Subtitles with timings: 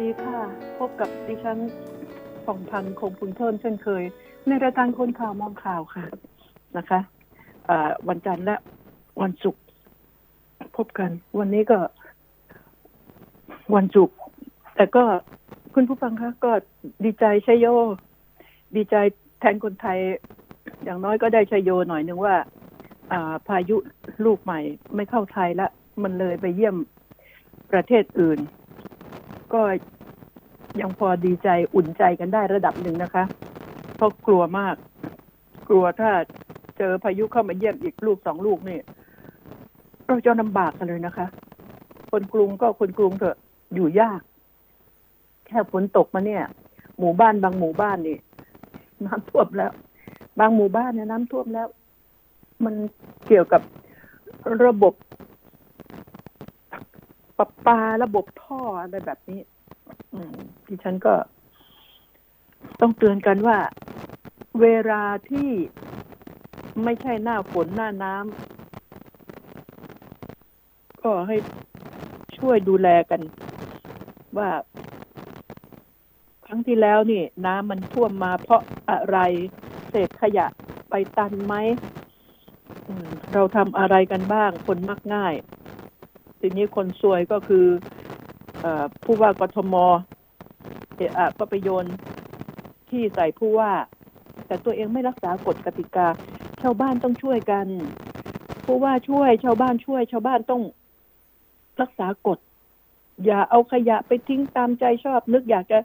[0.00, 0.38] ดีค่ะ
[0.78, 1.58] พบกับดิฉัน
[2.48, 4.02] สองพันคงพุนเพิ่มเช่นเคย
[4.46, 6.04] ในรายการคนข่าวมองข่าวค่ะ
[6.76, 7.00] นะคะ
[8.08, 8.56] วันจันทร์และ
[9.22, 9.62] วันศุกร์
[10.76, 11.78] พบกัน วันนี้ก็
[13.74, 14.16] วันศุกร์
[14.76, 15.04] แต่ก็
[15.74, 16.52] คุณผู้ฟังคะก็
[17.04, 17.66] ดีใจชัยโย
[18.76, 18.96] ดีใจ
[19.40, 19.98] แทนคนไทย
[20.84, 22.36] อย่างน้อยก็ได้ชัยโยหน่อยนึงว่า
[23.12, 23.76] อ่าพายุ
[24.24, 24.60] ลูกใหม่
[24.94, 25.68] ไม่เข้าไทยละ
[26.02, 26.76] มันเลยไปเยี่ยม
[27.72, 28.40] ประเทศอื่น
[29.54, 29.62] ก็
[30.80, 33.24] ยังพอดีใจอุ่นใจกันได้ระดับหนึ่งนะคะ
[33.96, 34.76] เพราะกลัวมาก
[35.68, 36.10] กลัวถ้า
[36.78, 38.78] เจอพายุเข้ามาเยี่ยมอีกลูกสองลูกนี่
[40.06, 41.26] เราจะลำบากกันเลยนะคะ
[42.10, 43.36] คนกรุงก็คนกรุงเถอะ
[43.74, 44.20] อยู่ยาก
[45.46, 46.42] แค่ฝนตกมาเนี่ย
[46.98, 48.18] หมู่บ้านบางหมู่บ้านนี่
[49.06, 49.72] น้ำท่วมแล้ว
[50.38, 51.68] บางหมู่บ้านเนี่ยน้ำท่วมแล้ว
[52.64, 52.74] มัน
[53.26, 53.62] เกี่ยวกับ
[54.64, 54.94] ระบบ
[57.38, 59.40] ประปาระบบท่ออะไรแบบนี้
[60.12, 61.14] อืมดิฉันก็
[62.80, 63.58] ต้องเตือนกันว่า
[64.60, 65.48] เวลาที่
[66.84, 71.36] ไม่ใช่หน้าฝนหน้าน้ำก็ให้
[72.38, 73.20] ช่วยดูแลกัน
[74.38, 74.50] ว่า
[76.46, 79.18] ครั้งที่แล้วนี่ น้ำมันท่วมมาเพราะอะไร
[79.90, 80.46] เศษขยะ
[80.90, 81.54] ไปตันไหม
[83.32, 85.34] เราทำอะไรกันบ้าง คนมักง่าย
[86.40, 87.66] ทีนี้คนซวยก็คือ
[88.64, 88.66] อ
[89.04, 89.74] ผู้ว่ากทม
[90.96, 91.86] เอะก็ไปโยน
[92.90, 93.72] ที่ใส่ผู้ว่า
[94.46, 96.06] แต่ตัวเองไม่รักษากฎกติกา
[96.62, 97.66] ชาวบ้านต้องช่วยกัน
[98.64, 100.62] ผู้ว่าช่วย ชาวบ้านช่วย ชาวบ้านต้อง
[101.80, 102.38] รักษากฎ
[103.24, 105.78] อย่าเอาขยะไปทิ้งตามใจชอบ นึกอยากจะ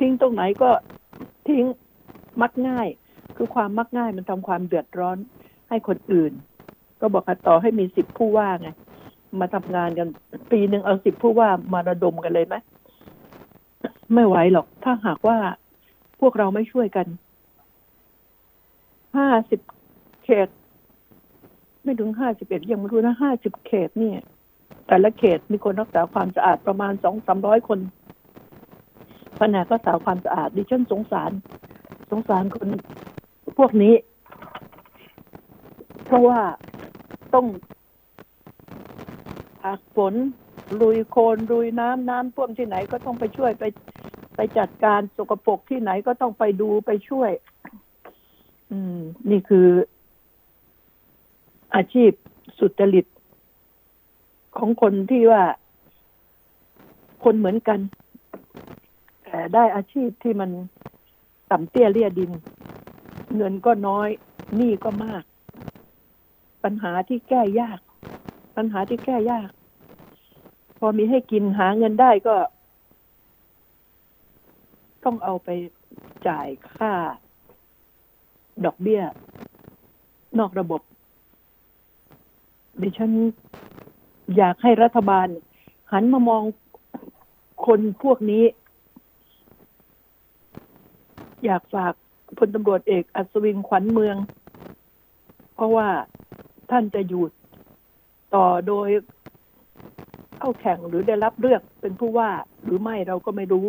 [0.00, 0.70] ทิ้งตรงไหนก็
[1.48, 1.64] ทิ้ง
[2.42, 2.88] มักง่าย
[3.36, 5.18] คือความมักง่ายมันทำความเดือดร้อน
[5.68, 6.32] ให้คนอื่น
[7.00, 8.70] ก็บอกต่อให้มีสิบผู้ว่าไง
[9.40, 10.08] มาทำงานกัน
[10.50, 12.54] ปีหนึ่งเอาสิบผู้ว่ามาระดมกันเลยไหม
[14.14, 15.38] ไม่ไหวหรอก ถ้าหากว่า
[16.20, 17.06] พวกเราไม่ช่วยกัน
[19.16, 19.60] ห้าสิบ
[20.24, 20.48] เขต
[21.82, 24.18] ไม่ถึงห้าสิบเอ็ดยังไม่รู้นะห้าสิบเขตเนี่ย
[24.86, 27.78] แต่ละเขตมีคนรักษาความสะอาดประมาณสองสามร้อยคน
[29.36, 31.30] แผนกรักษาความสะอาดดิฉันสงสาร
[32.10, 32.68] สงสารคน
[33.58, 33.94] พวกนี้
[36.06, 36.40] เพราะว่า
[37.34, 37.46] ต้อง
[39.96, 40.14] ฝน
[40.80, 43.64] ลุยโคลนลุยน้ำน้ำท่วมที่ไหนก็ต้องไปช่วยไป
[44.36, 47.30] ไปจัดการสกปรกที่ไหนก็ต้องไปดูไปช่วย
[48.70, 48.98] อืม
[49.30, 49.68] นี่คือ
[51.74, 52.10] อาชีพ
[52.58, 53.06] สุจริต
[54.56, 55.42] ของคนที่ว่า
[57.24, 57.80] คนเหมือนกัน
[59.24, 60.50] แต่ได้อาชีพที่มัน
[61.50, 62.30] ต่ำเตี้ยเลี่ยดิน
[63.36, 64.08] เงินก็น้อย
[64.56, 65.22] หนี้ก็มาก
[66.64, 67.78] ปัญหาที่แก้ยาก
[68.60, 69.50] ปัญหาที่แก้ยาก
[70.78, 72.36] พอมีให้กินหาเงินได้ก็
[75.04, 75.48] ต้องเอาไป
[76.28, 76.92] จ่ายค่า
[78.64, 79.02] ดอกเบี้ย
[80.38, 80.80] นอกระบบ
[82.82, 83.12] ดิฉัน
[84.36, 85.26] อยากให้รัฐบาล
[85.92, 86.42] หันมามอง
[87.66, 88.44] คนพวกนี้
[91.44, 91.94] อยากฝาก
[92.38, 94.16] พลตำรวจเอกอัศวินขวัญเมือง
[95.54, 95.88] เพราะว่า
[96.70, 97.24] ท่านจะอยู่
[98.34, 98.88] ต่อโดย
[100.38, 102.30] เข้าแข่งหรือได้รับเลือกเป็นผู้ว่า
[102.64, 103.68] หรือไม่เราก็ไม่รู้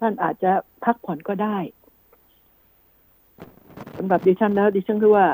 [0.00, 0.52] ท่านอาจจะ
[0.84, 1.56] พักผ่อนก็ได้
[3.96, 5.26] สำหรับดิฉันแล้วดิฉันคือว่า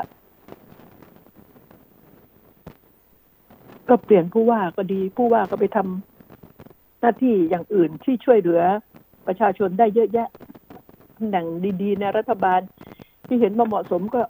[3.89, 8.61] ก็เปลี่ยนผู้ว่าก็ดีผู้ว่าก็ไปทำหน้าที่อย่างอื่นที่ช่วยเหลือ
[9.27, 10.29] ประชาชนได้เยอะแยะ
[11.15, 11.45] ตำแหน่ง
[11.81, 12.59] ดีๆ ในรัฐบาล
[13.25, 14.21] ที่เห็นว่าเหมาะสมก็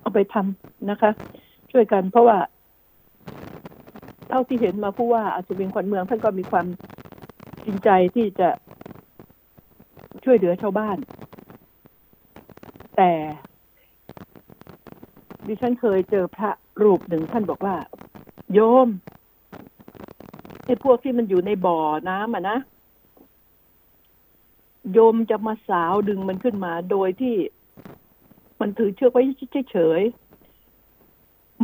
[0.00, 1.10] เอาไปทำนะคะ
[1.72, 2.38] ช่วยกัน เพราะว่า
[4.28, 6.66] เท่าที่เห็นมาผู้ว่าอาชีวินขวัญเมืองท่านก็มีความ
[7.64, 8.48] จริงใจที่จะ
[10.24, 10.96] ช่วยเหลือชาวบ้าน
[12.96, 13.12] แต่
[15.46, 16.50] ดิฉันเคยเจอพระ
[16.82, 17.76] รูปหนึ่งท่านบอกว่า
[18.52, 18.88] โยม
[20.64, 21.78] ไอ้พวกที่มันอยู่ในบ่อ
[22.08, 22.58] น้ำอะนะ
[24.92, 27.36] โยมจะมาสาวดึงมันขึ้นมา โดยที่
[28.60, 29.22] มันถือเชือกไว้
[29.72, 30.02] เฉย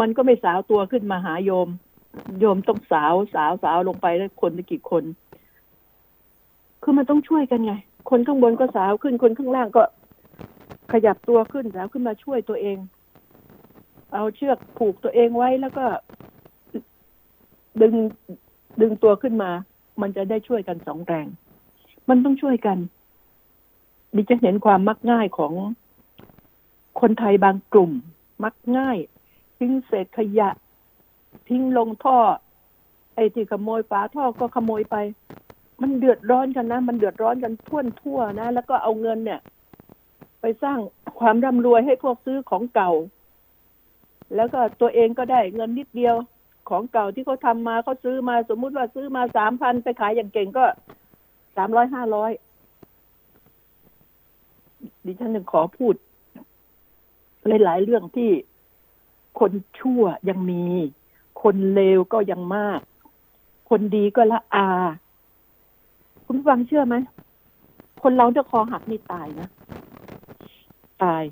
[0.00, 1.68] มันก็ไม่สาวตัวขึ้นมาหาโยม
[2.40, 5.04] โยมต้องสาวสาวสาวลงไปแล้วคนจะกี่คน
[6.82, 7.74] คือมันต้องช่วยกันไง
[8.10, 9.82] คนข้างบนก็สาวขึ้นคนข้างล่างก็
[10.92, 12.76] ขยับตัวขึ้นสาวขึ้นมาช่วยตัวเอง
[14.12, 15.84] เอาเชือกผูกตัวเองไว้แล้วก็
[17.82, 17.94] ดึง
[18.80, 19.50] ดึงตัวขึ้นมา
[20.00, 21.26] มันจะได้ช่วยกันสองแรง
[22.08, 22.78] มันต้องช่วยกัน
[24.14, 25.52] ดิจะเห็นความมักง่ายของ
[27.00, 27.92] คนไทยบางกลุ่ม
[28.44, 28.96] มักง่าย
[29.58, 30.48] ทิ้งเศษขยะ
[31.48, 32.18] ทิ้งลงท่อ
[33.14, 34.96] ไอ้ที่ขโมยฝาท่อก็ขโมยไป
[35.80, 39.40] มันเดือดร้อนกันนะ มันเดือดร้อนกันทั่วทั่วนะ แล้วก็เอาเงินเนี่ย
[40.40, 40.78] ไปสร้าง
[41.20, 42.92] ความร่ำรวยให้พวกซื้อของเก่า
[44.36, 46.16] แล้วก็ตัวเองก็ได้เงินนิดเดียว
[46.70, 50.64] ของเก่าที่เขาทามาเขาซื้อมาสมมุติว่าซื้อมาสามพันไปขายอย่างเก่งก็
[51.56, 52.30] สามร้อยห้าร้อย
[55.04, 55.94] ดิฉันจึงขอพูด
[57.64, 58.30] หลายๆเรื่องที่
[59.38, 60.64] คนชั่วยังมี
[61.42, 62.80] คนเลวก็ยังมาก
[63.70, 64.68] คนดีก็ละอา
[66.26, 66.96] คุณฟังเชื่อไหม
[68.02, 69.48] คนเราจะคอหักนี่ตายนะ
[71.02, 71.22] ตาย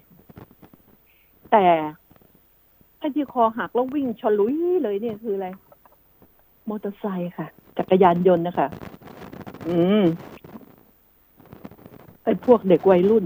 [1.53, 1.67] แต่
[2.99, 5.49] ไอ้ที่คอหักแล้ววิ่งชลุยเลยเนี่ยคืออะไร
[6.69, 7.47] มอเตอร์ไซค์ค่ะ
[7.77, 8.69] จักรยานยนต์นะคะ
[9.69, 10.05] อืม
[12.25, 13.25] ไอ้พวกเด็กวัยรุ่น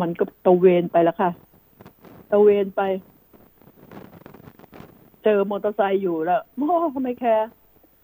[0.00, 1.30] มันก็ตะเวนไปแล้วค่ะ
[2.30, 2.82] ตะเวนไป
[5.24, 7.48] เจอมอเตอร์ไซค์อยู่แล้วโอ้ทำไมแคร์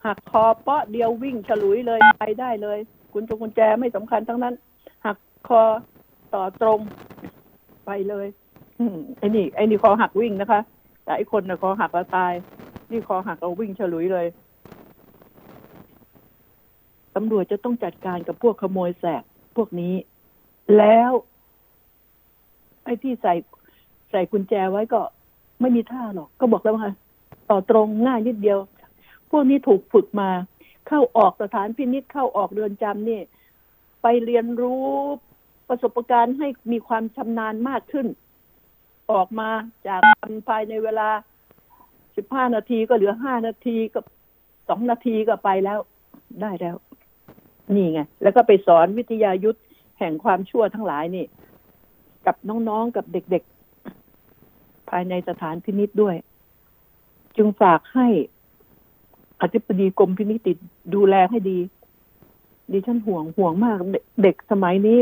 [0.04, 2.78] หักคอเปาะเดียววิ่งฉลุยเลยไปได้เลย
[3.12, 4.54] กุญจงกุญแจไม่สำคัญทั้งนั้น
[5.04, 5.16] หัก
[5.48, 5.62] คอ
[6.34, 6.80] ต่อตรง
[7.86, 8.26] ไปเลย
[9.18, 10.60] ไอ้นี่ไอ้นี่คอหักวิ่งนะคะ
[11.04, 12.32] แต่ไอ้คนน่ะคอหักแล้วตาย
[12.90, 14.26] นี่คอหักเราวิ่งฉลุยเลย
[17.14, 19.22] ตำรวจจะต้องจัดการกับพวกขโมยแสบ
[19.56, 19.94] พวกนี้
[20.78, 21.10] แล้ว
[22.84, 23.34] ไอ้ที่ใส่
[24.10, 25.00] ใส่กุญแจไว้ก็
[25.60, 26.90] ไม่มีท่าหรอก ก็บอกแล้วว่า
[27.50, 28.58] ต่อตรงง่ายนิดเดียว
[29.30, 30.30] พวกนี้ถูกฝึกมา
[30.88, 33.20] เข้าออกสถานพินิษเข้าออกเรือนจำนี่
[34.02, 34.86] ไปเรียนรู้
[35.68, 38.06] ประสบการณ์ให้มีความชำนาญมากขึ้น
[39.12, 39.50] ออกมา
[39.88, 40.00] จาก
[40.48, 41.08] ภายในเวลา
[42.16, 44.04] สิบห้านาทีก็เหลือห้านาทีกับ
[44.68, 45.78] สองนาทีก็ไปแล้ว
[46.42, 46.76] ได้แล้ว
[47.74, 49.58] นี่ไง แล้วก็ไปสอนวิทยายุทธ
[49.98, 51.26] แห่งความชั่วทั้งหลายนี่
[52.26, 53.55] กับน้องๆกับเด็กๆ
[54.90, 56.16] ภายในสถานพินิษด้วย
[57.36, 58.08] จึงฝากให้
[59.40, 60.56] อธิบดีกรมพินิติด
[60.94, 61.58] ดูแลให้ดี
[62.72, 63.78] ดิฉันห่วงห่วงมาก
[64.22, 64.98] เด็กสมัยนี้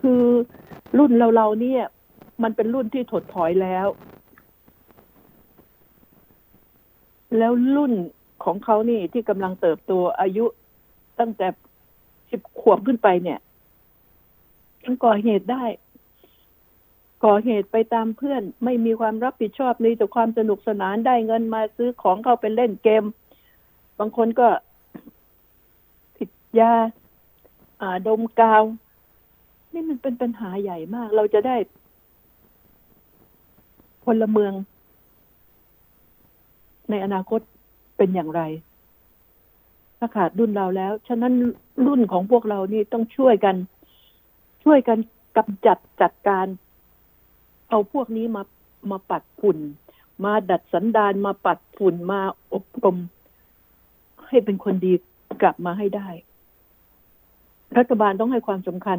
[0.00, 0.22] คือ
[0.98, 1.82] รุ่นเราเราเนี่ย
[2.42, 3.86] มันเป็นรุ่นที่ถดถอยแล้ว
[7.38, 7.92] แล้วรุ่น
[8.44, 10.44] ของเขานี่ที่กำลังเติบโตอายุ
[11.20, 11.46] ตั้งแต่
[12.30, 13.38] สิบขวบขึ้นไปเนี่ย
[14.84, 15.64] มันก่อเหตุได้
[17.24, 23.04] ก่อเหตุไปตามเพื่อน ไม่มีความรับผิดชอบมีแต่ความสนุกสนานได้เงินมาซื้อของเข้าไปเล่นเกม
[23.98, 24.48] บางคนก็
[26.16, 26.72] ผิดยา
[27.82, 28.62] อ่าดมกาว
[29.72, 31.56] นี่มันเป็นปัญหาใหญ่มาก เราจะได้
[34.04, 34.52] พลเมือง
[36.90, 37.40] ในอนาคต
[37.96, 38.42] เป็นอย่างไร
[39.98, 41.32] ถ้าขาดรุ่นเราแล้ว ฉะนั้น
[41.86, 43.56] รุ่นของพวกเรานี่ต้องช่วยกัน
[44.64, 44.98] ช่วยกัน
[45.36, 46.46] กำจัดจัดการ
[47.68, 48.42] เอาพวกนี้มา
[48.90, 49.58] มาปัดฝุ่น
[50.24, 52.20] มาดัดสันดานมาปัดฝุ่นมา
[52.54, 52.96] อบรม
[54.28, 54.92] ให้เป็นคนดี
[55.42, 56.08] กลับมาให้ได้
[57.78, 58.98] รัฐบาลต้องให้ความสำคัญ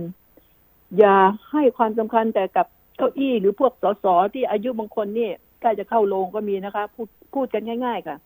[0.98, 1.18] อย่า
[1.52, 2.68] ให้ความสำคัญแต่กับ
[2.98, 5.30] เก้าอี้หรือพวกสสที่อายุบางคนนี่
[5.62, 8.18] ใกล้จะเข้าโรงก็มีนะคะ พูดพูดกันง่าย ๆ ค่ะ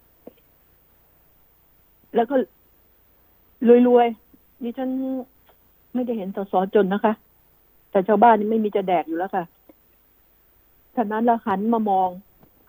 [2.15, 2.35] แล้วก็
[3.87, 4.89] รวยๆนี่ฉัน
[5.93, 7.13] ไม่ได้เห็นสสจนนะคะ
[7.91, 9.43] แต่ชาวบ้านนี่ไม่มีจะแดกอยู่แล้วค่ะ
[10.95, 12.09] ฉะนั้นเราหันมามอง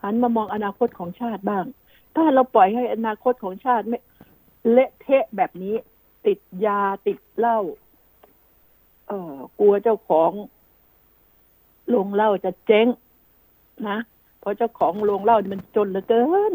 [0.03, 1.65] หันมามองอนาคตของชาติบ้าง
[2.17, 3.99] ถ้าเราปล่อยให้อนาคตของชาติไม่
[4.71, 5.75] เละเทะแบบนี้
[6.27, 7.59] ติดยาติดเหล้า
[9.09, 10.31] เออกลัวเจ้าของ
[11.89, 12.87] โรงเหล้าจะเจ๊ง
[13.89, 13.99] นะ
[14.41, 16.55] เพราะเจ้าของโรงเหล้ามันจนเหลือเกิน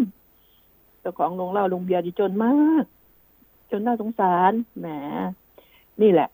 [1.02, 2.86] เจ้าของโรงเหล้าโรงเบียร์ที่จนมาก
[3.72, 4.88] จนน่าสงสารแหม
[6.02, 6.30] นี่แหละ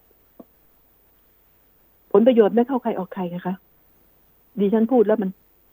[2.12, 3.53] ผลประโยชน์ไม่เข้าใครออกใครนะคะ
[4.60, 5.29] ดิฉันพูดแล้วมัน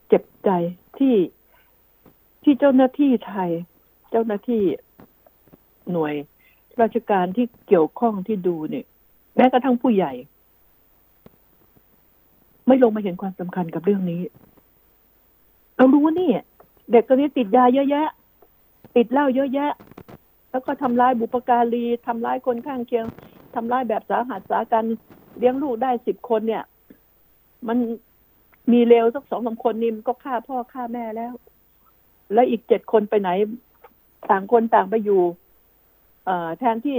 [0.08, 0.50] เจ็บใจ
[0.99, 1.14] ที่
[2.42, 3.50] ที่เจ้าหน้าที่ไทย
[4.10, 4.62] เจ้าหน้าที่
[5.92, 6.14] หน่วย
[6.80, 8.87] ราชการที่เกี่ยวข้องที่ดูเนี่ย
[9.37, 10.12] แม้กระทั่งผู้ใหญ่
[12.66, 14.22] ไม่ลงมาเห็นความสำคัญกับเรื่องนี้
[15.76, 16.30] เรารู้ว่านี่
[16.90, 18.08] เด็กตัวนี้ติดยาเยอะแยะ
[18.96, 19.72] ติดเหล้าเยอะแยะ
[20.50, 23.06] แล้วก็ทำร้ายบุปการีทำร้ายคนข้างเคียง
[23.54, 24.84] ทำร้ายแบบสาหัสสากัน
[25.38, 26.64] เลี้ยงลูกได้สิบคนเนี่ย
[27.68, 27.78] มัน
[28.72, 31.32] มีเลวสักสองสาคนนี่มันก็ฆ่าพ่อฆ่าแม่แล้ว
[32.32, 33.30] แล้วอีกเจ็ดคนไปไหน
[34.30, 35.22] ต่างคนต่างไปอยู่
[36.24, 36.98] เอแทนที่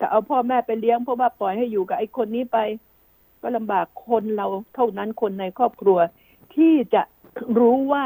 [0.00, 2.58] จะเอาพ่อแม่ไปเลี้ยงเพราะว่าปล่อยให้อยู่กับไอ้คนนี้ไป
[3.42, 5.98] ก็ลำบากคนเราเท่านั้นคนในครอบครัว
[6.54, 7.02] ที่จะ
[7.58, 8.04] รู้ว่า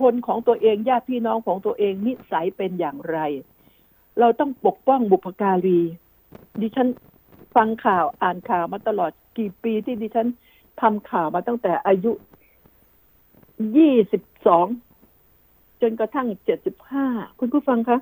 [0.00, 3.18] คนของตัวเองญาติพี่น้องของตัวเองนิสัยเป็นอย่างไร
[4.20, 5.80] เราต้องปกป้องบุพการี
[6.60, 6.88] ดิฉัน
[7.56, 10.28] ฟังข่าวอ่านข่าวมาตลอดกี่ปีที่ดิฉัน
[10.80, 12.12] ทำข่าวมาตั้งแต่อายุ
[13.76, 14.66] ยี่สิบสอง
[15.80, 17.06] จนกระทั่งเจ็ดสิบห้า
[17.38, 17.98] คุณผู้ฟังคะ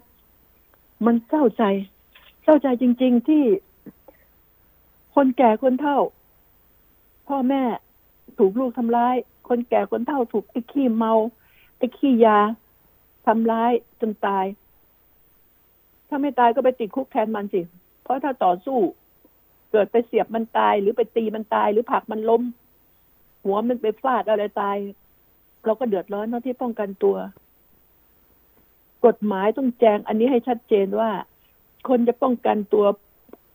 [1.07, 1.65] มันเศร้าใจ
[2.43, 3.45] เศร้าใจจริง ๆ ที่
[5.15, 5.99] คนแก่คนเฒ่า
[7.29, 7.63] พ่อแม่
[8.39, 9.17] ถูกลูกทำร้าย
[9.49, 11.13] คนแก่คนเฒ่าถูกไอ้ขี้เมา
[11.79, 12.39] ไอ้ขี้ยา
[13.27, 14.45] ทำร้ายจนตาย
[16.09, 17.61] ถ้าไม่ตายก็ไปติดคุกแทนมันสิ
[18.03, 18.79] เพราะถ้าต่อสู้
[19.71, 22.43] เกิดไปเสียบมันตาย หรือไปตีมันตาย หรือผลักมันล้ม
[23.45, 24.77] หัวมันไปฟาดอะไรตาย
[25.67, 27.17] เราก็เดือดร้อนเนาะที่ป้องกันตัว
[29.07, 31.11] กฎหมายต้องแจง อันนี้ให้ชัดเจนว่า
[31.89, 32.85] คนจะป้องกันตัว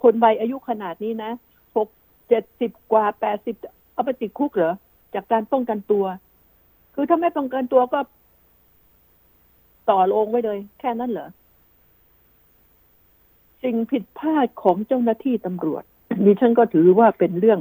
[0.04, 1.32] คนวัยอายุขนาดนี้นะ
[1.78, 1.88] หก
[2.30, 3.56] เจ็ดสิบกว่าแปดสิบ
[3.94, 4.74] เอาไปติดคุกเหรอ
[5.13, 6.06] จากการป้องกันตัว
[6.96, 8.00] คือถ้าไม่ป้องกันตัวก็
[9.90, 11.30] ต่อลงไว้เลย แค่นั้นเหรอ
[13.63, 15.84] สิ่งผิดพลาดของเจ้าหน้าที่ตำรวจ
[16.25, 17.60] ดิฉันก็ถือว่าเป็นเรื่อง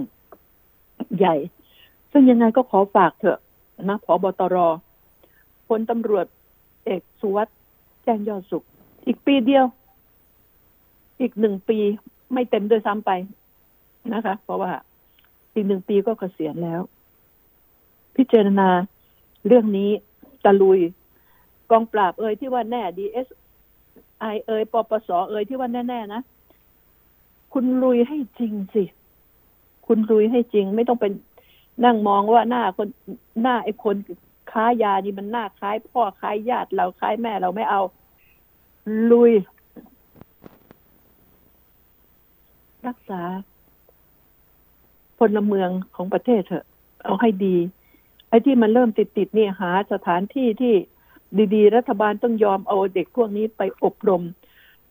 [1.18, 1.36] ใหญ่
[2.12, 3.38] ซึ่งยังไงก็ขอฝากเถอะ
[3.88, 4.56] นะพอบตร
[5.68, 6.26] พลตำรวจ
[6.84, 7.56] เอกสุวัสด์
[8.04, 8.62] แจ้งยอดสุข
[9.06, 9.64] อีกปีเดียว
[11.20, 11.78] อีกหนึ่งปี
[12.32, 13.10] ไม่เต็มด้วยซ้ำไป
[14.14, 14.70] นะคะ เพราะว่า
[15.54, 16.80] อีกหนึ่งปีก็เกษียณแล้ว
[18.16, 18.68] พิจารณา
[19.46, 19.90] เรื่องนี้
[20.44, 20.80] ตะลุย
[21.70, 23.28] กองปราบเอ่ยที่ว่าแน่ดีเอส
[24.18, 26.20] ไอเอ่ยปปสเอ่ยที่ว่าแน่ ๆ นะ
[27.52, 28.84] คุณลุยให้จริงสิ
[29.86, 31.12] คุณลุยให้จริง ไม่ต้องเป็น
[31.84, 32.88] นั่งมองว่าหน้าคน
[33.42, 33.96] หน้าไอ้คน
[34.52, 37.80] ค้ายานี่มันหน้าคล้ายพ่อคล้ายญาติเราคล้ายแม่เราไม่เอา
[39.10, 39.32] ลุย
[42.86, 43.22] รักษา
[45.18, 46.64] พลเมืองของประเทศเถอะ
[47.04, 47.56] เอาให้ดี
[48.28, 50.74] ไอ้ที่มันเริ่มติดติดนี่หาสถานที่ที่
[51.54, 54.22] ดีๆ รัฐบาลต้องยอมเอาเด็กพวกนี้ไปอบรม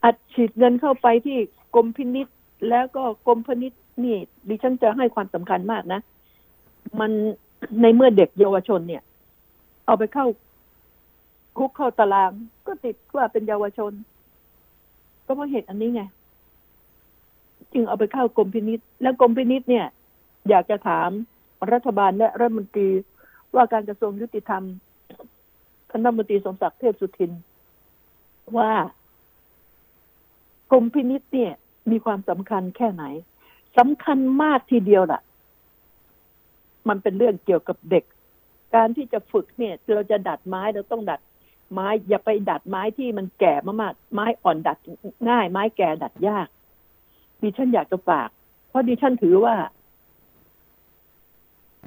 [0.03, 1.38] อัดฉีดเงินเข้าไปที่
[1.75, 2.27] กรมพินิษ
[2.69, 3.73] แล้วก็กรมพนิษ
[4.03, 6.01] นี่ดิฉันจะให้ความสำคัญมากนะ
[7.00, 7.11] มัน
[7.81, 9.03] ในเมื่อเด็กเยาวชนเนี่ย
[9.85, 10.25] เอาไปเข้า
[11.57, 12.31] คุกเข้าตาราง
[12.67, 13.91] ก็ติดว่าเป็นเยาวชน
[15.25, 16.03] ก็เพราะเหตุอันนี้ไง
[17.73, 19.85] จึงเอาไปเข้ากรมพินิษแล้วกรมพินิษเนี่ย
[20.50, 21.09] อยากจะถาม
[21.71, 22.89] รัฐบาลและรัฐมนตรี
[23.55, 24.63] ว่าการกระทรวงยุติธรรม
[25.91, 27.31] คณะมนตรีสมศักดิ์เทพสุทิน
[28.57, 28.71] ว่า
[30.71, 31.53] กรมพินิษเนี่ย
[31.91, 33.03] มีความสำคัญแค่ไหน
[33.77, 35.21] สำคัญมากทีเดียวล่ะ
[36.89, 38.03] มันเป็นเรื่องเกี่ยวกับเด็ก
[38.75, 41.21] การที่จะฝึกเนี่ยเราจะดัดไม้เราต้องดัด
[41.73, 44.77] ไม้อย่าไปดัดไม้ที่มันแก่มากๆไม้อ่อนดัด
[45.29, 46.47] ง่าย ไม้แก่ดัดยาก
[47.41, 48.29] ดิฉันอยากจะฝาก
[48.69, 49.55] เพราะดิฉันถือว่า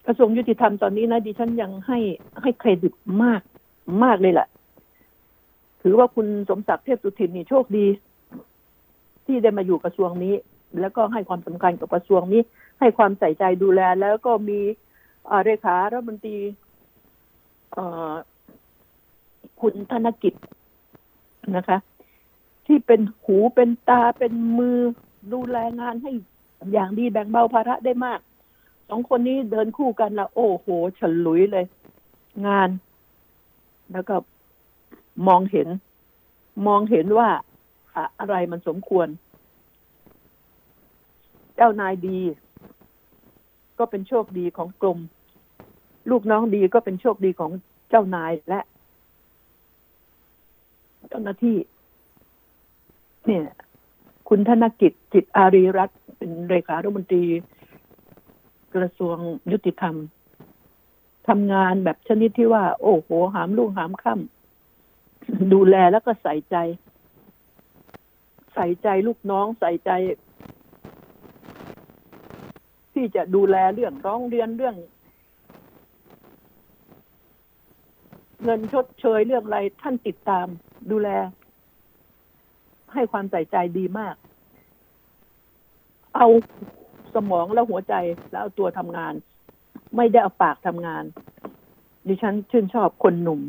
[0.07, 1.99] กระทรวงยุติธรรมตอนนี้นะดิฉันยังให้
[2.43, 3.43] ให้เครดิตมาก
[4.05, 4.49] มากเลยแหละ
[5.83, 7.87] ถือว่าคุณสมศักดิ์เทพสุทินนี่โชคดี
[9.27, 10.35] ที่ได้มาอยู่กระทรวงนี้
[10.81, 12.43] แล้วก็ให้ความสำคัญกับกระทรวงนี้
[12.81, 14.61] ให้ความใส่ใจดูแล แล้วก็มี
[15.45, 16.39] เรขารัฐมนตรี
[19.61, 20.35] คุณธนกิจ
[21.57, 21.79] นะคะ
[22.67, 24.79] ที่เป็นหูเป็นตาเป็นมือ
[25.33, 26.13] ดูแลงานให้
[26.73, 28.21] อย่างดีแบ่งเบาภาระได้มาก
[28.89, 30.67] สองคนนี้เดินคู่กันละโอ้โห
[30.99, 31.67] ฉลุยเลย
[32.47, 32.69] งาน
[33.93, 34.17] แล้วก็
[35.29, 35.69] มองเห็น
[36.67, 37.29] มองเห็นว่า
[38.21, 39.09] อะไรมันสมควร
[41.57, 42.19] เจ้านายดี
[43.79, 44.99] ก็เป็นโชคดีของกรม
[46.11, 47.51] ลูกน้องดีก็เป็นโชคดีของ
[47.91, 48.61] เจ้านายและ
[51.09, 51.57] เจ้าหน้าที่
[53.27, 53.45] เนี่ย
[54.29, 57.25] คุณธนกิจจิตอารีรัตน์เป็นเลขาธิบดี
[58.75, 59.17] กระทรวง
[59.53, 59.97] ยุติธรรม
[61.29, 66.57] ทำงานแบบชนิดที่ว่า โอ้โห หามลูกหามค่ำดูแลแล้วก็ใส่ใจ
[68.55, 69.91] ใส่ใจลูกน้องใส่ใจ
[72.95, 74.77] ที่จะดูแลเรื่องร้องเรียนเรื่อง
[78.43, 80.47] เงินชดเชยเรื่องอะไรท่านติดตาม
[80.91, 81.09] ดูแล
[82.95, 84.15] ให้ความใส่ใจดีมาก
[86.17, 86.27] เอา
[87.15, 87.95] สมองและหัวใจ
[88.31, 89.15] แล้วเอาตัวทำงาน
[89.97, 91.05] ไม่ได้เอาปากทำงาน
[92.09, 93.41] ดิฉันชื่นชอบคนหนุ่ม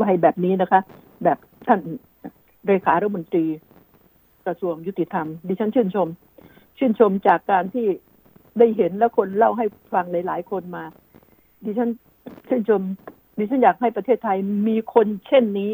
[0.00, 0.80] วัยแบบนี้นะคะ
[1.24, 1.80] แบบท่าน
[2.66, 3.46] เลขารัฐมนตรี
[4.46, 6.08] กระทรวงยุติธรรม ดิฉันชื่นชม
[6.78, 7.86] ชื่นชมจากการที่
[8.60, 10.84] ได้เห็นแล้วคนเล่าให้ฟังหลายๆคนมา
[11.64, 11.90] ดิฉัน
[12.48, 12.82] ชื่นชม
[13.38, 14.38] ดิฉันอยากให้ประเทศไทย
[14.68, 15.70] มีคนเช่นนี้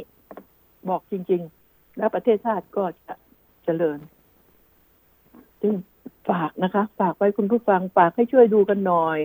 [0.88, 3.14] บอกจริง ๆ แล้วประเทศชาติก็จะ
[3.64, 3.98] เจริญ
[5.60, 5.74] ซึ่ง
[6.30, 9.18] ฝากนะคะ ฝากไว้คุณผู้ฟังฝากให้ช่วยดูกันหน่อย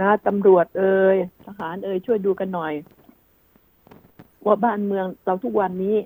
[0.00, 1.16] นะตำรวจเอ่ย
[1.46, 2.72] ทหารเอ่ยช่วยดูกันหน่อย
[4.46, 5.96] ว่าบ้านเมืองเราทุกวันนี้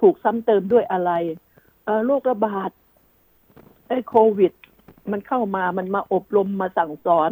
[0.00, 1.12] ถูกซ้ำเติมด้วยอะไร
[2.06, 2.70] โรคระบาด
[3.88, 4.52] ไอ้โควิด
[5.12, 7.30] มันเข้ามามันมาอบรมมาสั่งสอน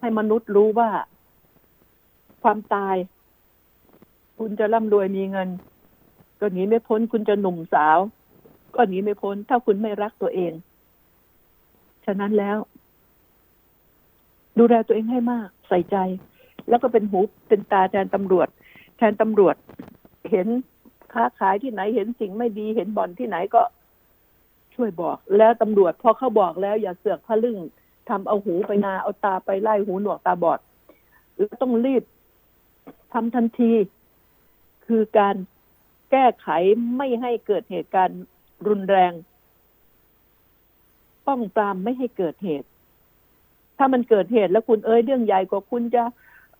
[0.00, 0.90] ให้มนุษย์รู้ว่า
[2.42, 2.96] ความตาย
[4.38, 5.48] คุณจะร่ำรวยมีเงิน
[6.40, 7.98] ก็หนีไม่พ้น คุณจะหนุ่มสาว
[8.74, 10.52] ก็หนีไม่พ้น ถ้าคุณไม่รักตัวเอง
[12.04, 12.58] ฉะนั้นแล้ว
[14.58, 15.96] ดูแลตัวเองให้มาก ใส่ใจ
[16.68, 18.48] แล้วก็เป็นหูเป็นตาแทนตำรวจ
[18.96, 19.56] แทนตำรวจ
[20.30, 20.46] เห็น
[21.12, 23.62] ค้าขายที่ไหนเห็นสิ่งไม่ดีเห็นบ่อนที่ไหนก็
[24.76, 27.58] ช่วยบอก แล้วตำรวจพอเขาบอกแล้วอย่าเสือกพะลึ่ง
[28.08, 30.60] ทำเอาหูไปนาเอาตาไปไล่หูหนวกตาบอด
[31.36, 32.02] แล้วต้องรีบ
[33.12, 33.72] ทำทันที
[34.86, 35.36] คือการ
[36.10, 36.48] แก้ไข
[36.96, 38.20] ไม่ให้เกิดเหตุการณ์
[38.66, 39.12] รุนแรง
[41.26, 42.68] ป้องปรามไม่ให้เกิดเหตุ
[43.78, 46.02] ถ้ามันเกิดเหตุแล้วคุณเอ้ยเรื่องใหญ่กว่าคุณจะ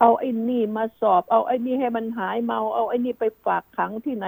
[0.01, 4.27] เอาไอ้นี่มาสอบ เอาไอ้นี่ให้มันหายเมา เอาไอ้นี่ไปฝากขังที่ไหน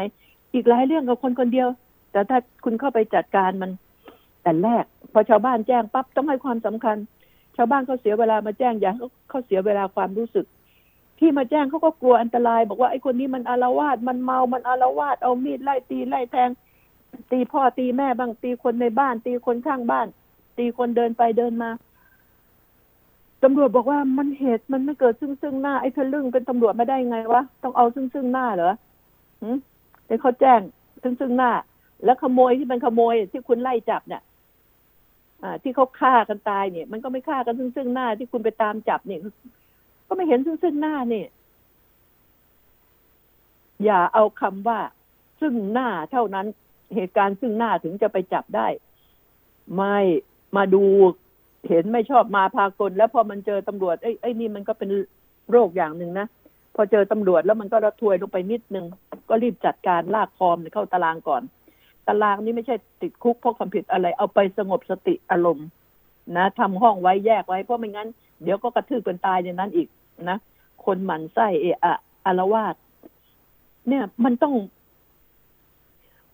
[0.52, 1.68] อีกหลายเรื่องกับคนคนเดียว
[2.12, 3.71] แต่ถ้าคุณเข้าไปจัดการมัน
[4.43, 6.97] แต่แรก พอชาวบ้านแจ้งปั๊บต้องให้ความสำคัญ
[7.57, 8.93] ชาวบ้านเขาเสียเวลามาแจ้งอย่า
[9.29, 10.47] เขาเสียเวลาความรู้สึก
[11.19, 16.50] ที่มาแจ้งเขาก็กลัวอันตราย บอกว่าไอ้คนนี้มันอารวาสมันเมามันอารวาสเอามีดไล่ตีไล่แทง
[17.33, 20.07] ตีพ่อตีแม่บ้างตีคนในบ้าน ตีคนข้างบ้าน
[20.59, 21.71] ตีคนเดินไปเดินมา
[23.43, 28.73] ตำรวจบอกว่ามันเหตุมันไม่เกิดซึ่งซึ่งหน้าไอ้ทะลึ่งเป็นตำรวจไม่ได้ไงวะต้องเอาซึ่งซึ่งหน้าเหรอ
[29.43, 29.57] หืม
[30.07, 30.61] แต่เขาแจ้ง
[31.03, 31.50] ซึ่งซึ่งหน้า
[32.05, 34.23] แล้วขโมยที่มันขโมยที่คุณไล่จับเนี่ย
[35.43, 39.21] อ่าที่เขาฆ่ากันตายเนี่ย มันก็ไม่ฆ่ากันซึ่งซึ่งหน้าที่คุณไปตามจับเนี่ย
[40.09, 41.26] ก็ไม่เห็นซึ่งซึ่งหน้าเนี่ย
[43.85, 44.78] อย่าเอาคำว่า
[45.40, 46.47] ซึ่งหน้าเท่านั้น
[46.95, 48.67] เหตุการณ์ซึ่งหน้าถึงจะไปจับได้
[49.76, 49.97] ไม่
[50.57, 50.85] มาดู
[51.69, 54.90] เห็นไม่ชอบมาพากลแล้วพอมันเจอตำรวจไอ้ไอ้นี่มันก็เป็น
[55.50, 56.26] โรคอย่างหนึ่งนะ
[56.75, 58.85] พอเจอตำรวจแล้วมันก็ระทวยลงไปนิดนึง
[59.28, 61.43] ก็รีบจัดการลากคอมเข้าตารางก่อน
[62.09, 65.67] ตารางนี้ไม่ใช่ติดคุกเพราะความผิดอะไร เอาไปสงบสติอารมณ์
[66.37, 68.09] นะทำห้องไว้แยกไว้เพราะไม่งั้น
[68.43, 69.88] เดี๋ยวก็กระทืบกันตายในนั้นอีก
[70.31, 70.38] นะ
[70.85, 71.95] คนหมันไส้เอะอะ
[72.27, 72.75] อารวาส
[73.88, 74.55] เนี่ย มันต้อง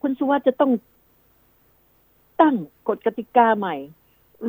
[0.03, 0.73] คุณสุวัสด์จะต้อง
[2.41, 2.55] ตั้ง
[2.89, 3.77] กฎกติกาใหม่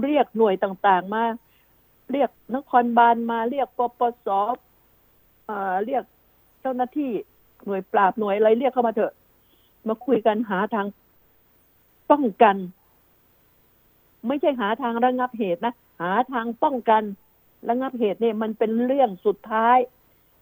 [0.03, 1.24] เรียกหน่วยต่างๆมา
[2.11, 4.27] เรียกนครบาลมาเรียกปปส
[5.85, 6.03] เรียก
[6.61, 7.11] เจ้าหน้าที่
[7.66, 9.14] หน่วยปราบหน่วยอะไรเรียกเข้ามาเถอะ
[9.88, 10.85] มาคุยกันหาทาง
[12.11, 12.55] ป้องกัน
[14.27, 17.03] ไม่ใช่หาทางระงับเหตุนะ หาทางป้องกัน
[17.70, 19.77] ระงับเหตุเนี่ย มันเป็นเรื่องสุดท้าย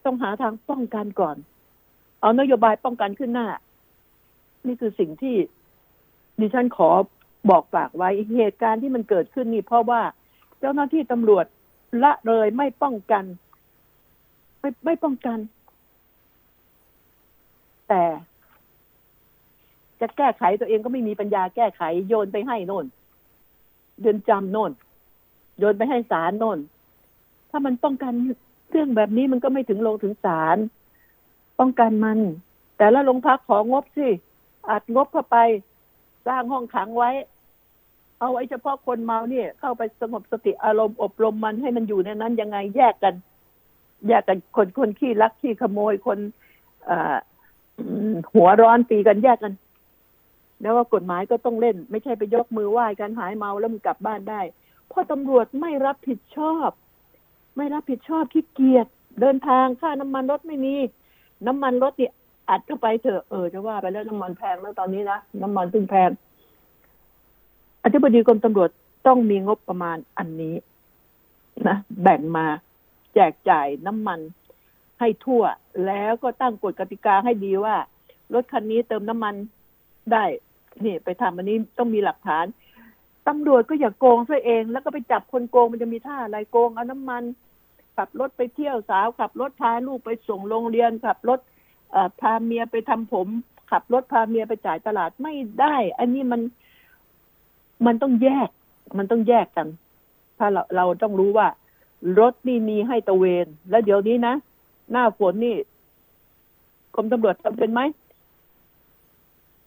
[0.05, 1.35] ต้องหาทางป้องกันก่อน
[2.21, 3.47] เอานโยบายป้องกันขึ้นหน้า
[4.67, 5.35] นี่คือสิ่งที่
[6.39, 6.89] ดิฉันขอ
[7.49, 10.01] บอกฝากไว้เหตุการณ์ที่มันเกิดขึ้นนี่เพราะว่า
[10.59, 11.45] เจ้าหน้าที่ตำรวจ
[12.03, 13.23] ละเลยไม่ป้องกัน
[14.59, 15.39] ไม่ไม่ป้องกัน
[17.89, 18.03] แต่
[20.01, 22.85] จะแก้ไขตัวเองก็ไม่มีปัญญาแก้ไข โยนไปให้โน่น
[24.01, 24.71] เดือนจำโน่น
[25.59, 26.59] โยนไปให้ศาลโน่น
[27.49, 28.13] ถ้ามันป้องกัน
[28.71, 30.57] เรื่องแบบนี้มันก็ไม่ถึงลงถึงศาล
[31.59, 32.19] ป้องกันมัน
[32.77, 34.07] แต่ละโรงพักของบสิ
[34.69, 35.37] อัดงบเข้าไป
[36.27, 37.11] สร้างห้องขังไว้
[38.19, 43.15] เอาไว้เฉพาะคนเมาเนี่ย เข้าไปสงบสติอารมณ์อบรมมันให้มันอยู่ในนั้นยังไงแยกกัน
[44.07, 46.19] แยกกันคนคนขี้ลักขี้ขโมยคน
[48.33, 49.53] หัวร้อนตีกันแยกกัน
[50.63, 54.41] แล้วว่ากฎหมายก็ต้องเล่น ไม่ใช่ไปยกมือไหว้กันหายเมาแล้วมันกลับบ้านได้
[54.87, 56.69] เพราะตำรวจไม่รับผิดชอบ
[57.57, 58.87] ไม่รับผิดชอบขี้เกียจ
[59.21, 60.75] เดินทางค่าน้ำมันรถไม่มี
[61.47, 62.13] น้ำมันรถเนี่ย
[62.49, 66.09] อัดเข้าไปเถอะเออจะว่าไปแล้วน้ำมันแพงแล้วตอนนี้นะน้ำมันตึงแพง
[67.83, 68.69] อธิบดีกรมตำรวจ
[69.07, 70.55] ต้องมีงบประมาณอันนี้
[71.67, 72.45] นะแบ่งมา
[73.13, 74.19] แจกจ่ายน้ำมัน
[74.99, 75.43] ให้ทั่ว
[75.85, 77.75] แล้วก็ตั้งกฎกติกาให้ดีว่า
[78.33, 79.35] รถคันนี้เติมน้ำมัน
[80.11, 80.23] ได้
[80.85, 82.45] นี่ไปทำอันนี้ต้องมีหลักฐาน
[83.27, 87.23] ตำรวจก็อย่าโกงซะเอง แล้วก็ไปจับคนโกงมันจะมีท่าอะไรโกงเอาน้ำมัน
[87.97, 91.39] ขับรถไปเที่ยวสาว ขับรถพาลูกไปส่งโรงเรียน ขับรถ
[92.21, 93.27] พาเมียไปทำผม
[93.71, 96.41] ขับรถพาเมียไปจ่ายตลาดไม่ได้ อันนี้มัน
[97.85, 98.49] มันต้องแยก
[98.97, 99.67] มันต้องแยกกัน
[100.37, 101.47] ถ้าเราเราต้องรู้ว่า
[102.19, 104.35] รถนี่มีให้ตะเวน แล้วเดี๋ยวนี้นะ
[104.91, 105.55] หน้าฝนนี่
[106.95, 107.81] กรมตำรวจทำเป็นไหม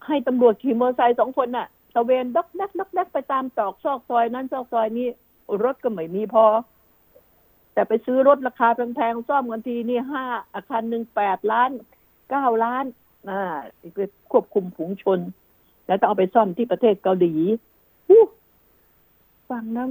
[0.07, 5.09] ให้ตำรวจขี่มอเตอร์ไซค์สองคนน่ะตะเวนดักนักดักนักไปตามตอกซอกซอยนั้นซอกซอยนี้
[5.65, 6.47] รถก็ไม่มีพอ
[7.73, 11.71] แต่ไปซื้อรถราคาแพงๆซ่อมกันทีนี่ห้าอาคารหนึ่งแปดล้าน
[12.31, 12.85] เก้าล้าน
[13.29, 13.41] อ่า
[13.95, 13.99] ไป
[14.33, 15.19] ควบคุมฝูงชน
[15.87, 17.35] แล้วต้องเอาไปซ่อมที่ประเทศเกาหลี
[19.51, 19.89] ฟังนะ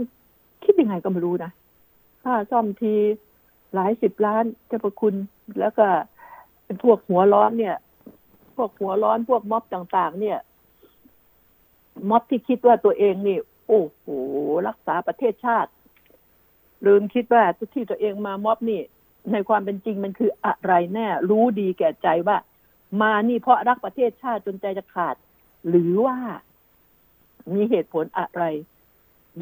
[0.64, 1.52] คิดยังไงก็ไม่รู้นะ
[2.24, 2.94] ค่าซ่อมที
[3.74, 5.16] หลายสิบล้านเจ้าประคุณ
[5.60, 5.88] แล้วก็
[6.66, 7.76] เป็นพวกหัวร้อนเนี่ย
[8.58, 10.40] พวกหัวร้อนพวกม็อบต่าง ๆ เนี่ย
[12.10, 13.38] ม็อบที่คิดว่าตัวเองนี่
[13.68, 14.06] โอ้โห
[14.68, 15.72] รักษาประเทศชาติ
[16.86, 18.82] ลืมคิดว่าที่ตัวเองมาม็อบนี่
[19.32, 22.38] ในความเป็นจริงมันคืออะไรแน่ รู้ดีแก่ใจว่า
[23.02, 25.16] มานี่เพราะรักประเทศชาติจนใจจะขาด
[25.70, 26.18] หรือว่า
[27.54, 28.44] มีเหตุผลอะไร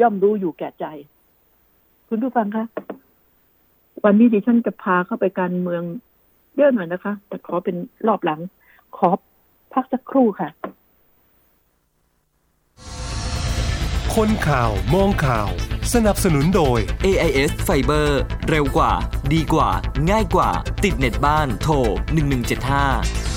[0.01, 0.85] ย่อมรู้อยู่แก่ใจ
[2.07, 2.65] คุณผู้ฟังคะ
[4.03, 5.83] วันนี้ดิฉันจะพาเข้าไปการเมือง
[6.57, 7.75] เยอะหน่อยนะคะ แต่ขอเป็น
[8.07, 8.39] รอบหลัง
[8.97, 9.09] ขอ
[9.73, 10.49] พักสักครู่ค่ะ
[14.15, 15.49] คนข่าวมองข่าว
[15.93, 18.09] สนับสนุนโดย AIS Fiber
[18.49, 18.93] เร็วกว่า
[19.33, 19.69] ดีกว่า
[20.09, 20.49] ง่ายกว่า
[20.83, 21.73] ติดเน็ตบ้านโทร
[22.37, 23.32] 1175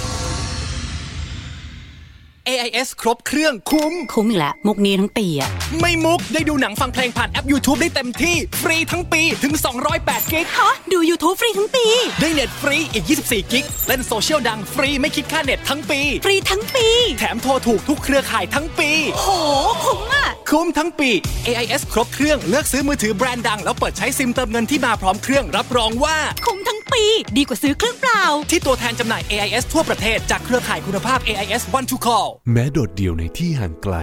[2.49, 9.55] AIS ครบเครื่องคุ้ม คุ้มอีกแล้วมุกนี้ทั้งปีอะไม่มุกได้ดูหนังฟังเพลงผ่านแอป YouTube ได้เต็มที่ ฟรีทั้งปีถึง
[9.93, 11.87] 208 gig ฮะดู YouTube ฟรีทั้งปี
[12.21, 16.87] ได้เน็ตฟรีอีก 24 gig เล่นโซเชียลดังฟรีไม่คิดค่าเน็ตทั้งปี ฟรีทั้งปี
[17.19, 19.27] แถมโทรถูกทุกเครือข่ายทั้งปี โห
[19.85, 21.11] คุ้มอะคุ้มทั้งปี
[21.47, 27.07] AIS ครบเครื่องเลือกซื้อมือถือแบรนด์ดัง แล้วเปิดใช้ซิมเติมเงินที่มาพร้อมเครื่องรับรองว่าคุ้มทั้ง ปี
[27.37, 33.97] ดีกว่าซื้อเครื่องเปล่า ที่ตัวแทนจำหน่าย AIS ทั่วประเทศจากเครือข่ายคุณภาพ AIS One to Call แม้โดดเดี่ยวในที่ห่างไกล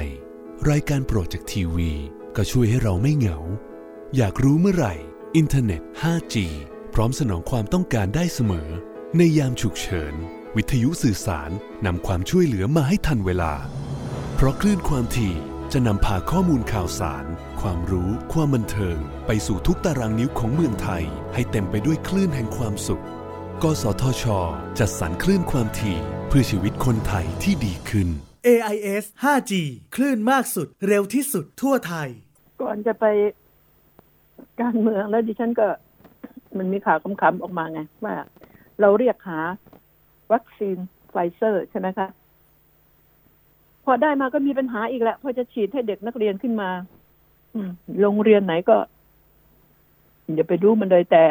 [0.69, 1.91] รายการโปรดจากทีวี
[2.35, 3.37] ก็ช่วยให้เราไม่เหงา
[4.15, 4.93] อยากรู้เมื่อไหร่
[5.35, 6.35] อินเทอร์เน็ต 5G
[6.93, 8.69] พร้อมสนองความต้องการได้เสมอ
[9.17, 10.13] ในยามฉุกเฉิน
[10.55, 11.51] วิทยุสื่อสาร
[11.85, 13.53] นำความช่วยเหลือมาให้ทันเวลา
[14.35, 15.35] เพราะคลื่นความถี่
[15.73, 17.25] จะนำพาข้อมูลข่าวสาร
[17.69, 18.97] ความรู้ ความบันเทิง
[19.27, 23.03] ไปสู่ทุกตารางนิ้วของเมืองไทย ให้เต็มไปด้วยคลื่นแห่งความสุข
[23.63, 24.23] กสทช
[24.79, 25.97] จัดสรรคลื่นความถี่
[26.27, 28.07] เพื่อชีวิตคนไทยที่ดีขึ้น
[28.47, 29.51] AIS 5G
[29.95, 32.09] คลื่นมากสุด เร็วที่สุดทั่วไทย
[32.61, 33.05] ก่อนจะไป
[34.61, 35.67] การเมืองแล้วดิฉันก็
[36.57, 38.15] มันมีข่าวคำๆออกมาไงว่า
[38.81, 39.39] เราเรียกหา
[40.33, 40.77] วัคซีน
[41.09, 42.07] ไฟเซอร์ใช่ไหมคะ
[43.85, 47.02] พอได้มาก็มีปัญหาอีกแหละพอจะฉีดให้เด็กนักเรียนขึ้นมาอืม
[48.01, 48.77] โรงเรียนไหนก็
[50.33, 51.25] อย่าไปรู้มันเลยแต่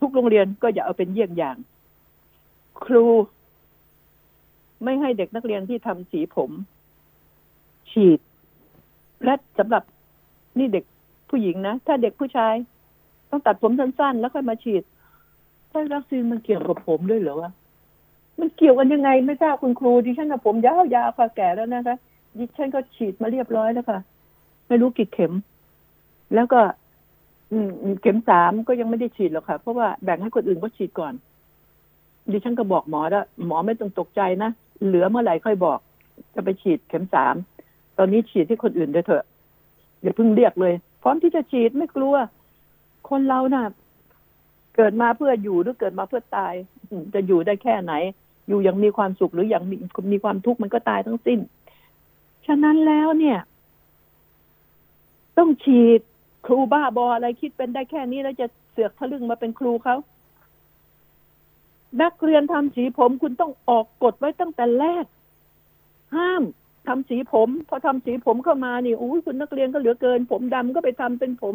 [0.00, 1.56] ทุกโรงเรียนก็อย่าเอาเป็นเยี่ยงอย่าง
[2.84, 3.06] ครู
[4.84, 6.50] ไม่ให้เด็กนักเรียนที่ทำสีผม
[7.90, 8.20] ฉีด
[9.24, 9.82] และสำหรับ
[10.58, 10.84] นี่เด็ก
[11.30, 12.54] ผู้หญิงนะ ถ้าเด็กผู้ชาย
[13.30, 14.82] ต้องตัดผมสั้นๆ แล้วค่อยมาฉีด
[15.70, 17.50] ถ้าวัคซีนมันเกี่ยวกับผมด้วยเหรอวะ
[18.38, 20.74] มันเกี่ยวกันยังไงไม่ทราบคุณครูดิฉันกับผมยา
[21.06, 21.96] วๆค่ะแก่แล้วนะคะ
[22.38, 24.00] ดิฉันก็ฉีดมาเรียบร้อยแล้วค่ะ
[24.68, 25.32] ไม่รู้กี่เข็ม
[26.34, 26.60] แล้วก็
[27.52, 27.70] อืม
[28.02, 31.12] เข็มสามก็ยังไม่ได้ฉีดหรอกค่ะ เพราะว่าแบ่งให้คนอื่นก็ฉีดก่อน
[32.30, 34.50] ดิฉันก็บอกหมอแล้วหมอไม่ต้องตกใจนะ
[34.86, 35.78] เหลือเมื่อไหร่ค่อยบอก
[36.34, 37.34] จะไปฉีดเข็มสาม
[37.98, 39.24] ตอนนี้ฉีดให้คนอื่นด้วยเถอะ
[40.02, 42.14] อย่าเพิ่งเรียกเลย พร้อมที่จะฉีดไม่กลัว
[43.08, 43.64] คนเราน่ะ
[44.76, 46.54] เกิดมาเพื่ออยู่หรือเกิดมาเพื่อตาย
[47.14, 47.92] จะอยู่ได้แค่ไหน
[48.48, 49.76] อยู่อย่างมีความสุขหรืออย่างมี
[50.12, 51.38] มีความทุกข์มันก็ตายทั้งสิ้น
[52.46, 53.38] ฉะนั้นแล้วเนี่ย
[55.38, 56.00] ต้องฉีด
[56.46, 59.96] ครูบ้าบออะไรคิดเป็นได้แค่นี้แล้วจะเสือกทะลึ่งมาเป็นครูเขา
[62.02, 65.04] นักเรียนทำสีผมคุณต้องออกกฎไว้ตั้งแต่แรก
[66.16, 66.42] ห้าม
[66.86, 71.54] ทำสีผม พอทำสีผมเข้ามานี่อู้คุณนักเรียนก็เหลือเกิน ผมดำก็ไปทำเป็นผม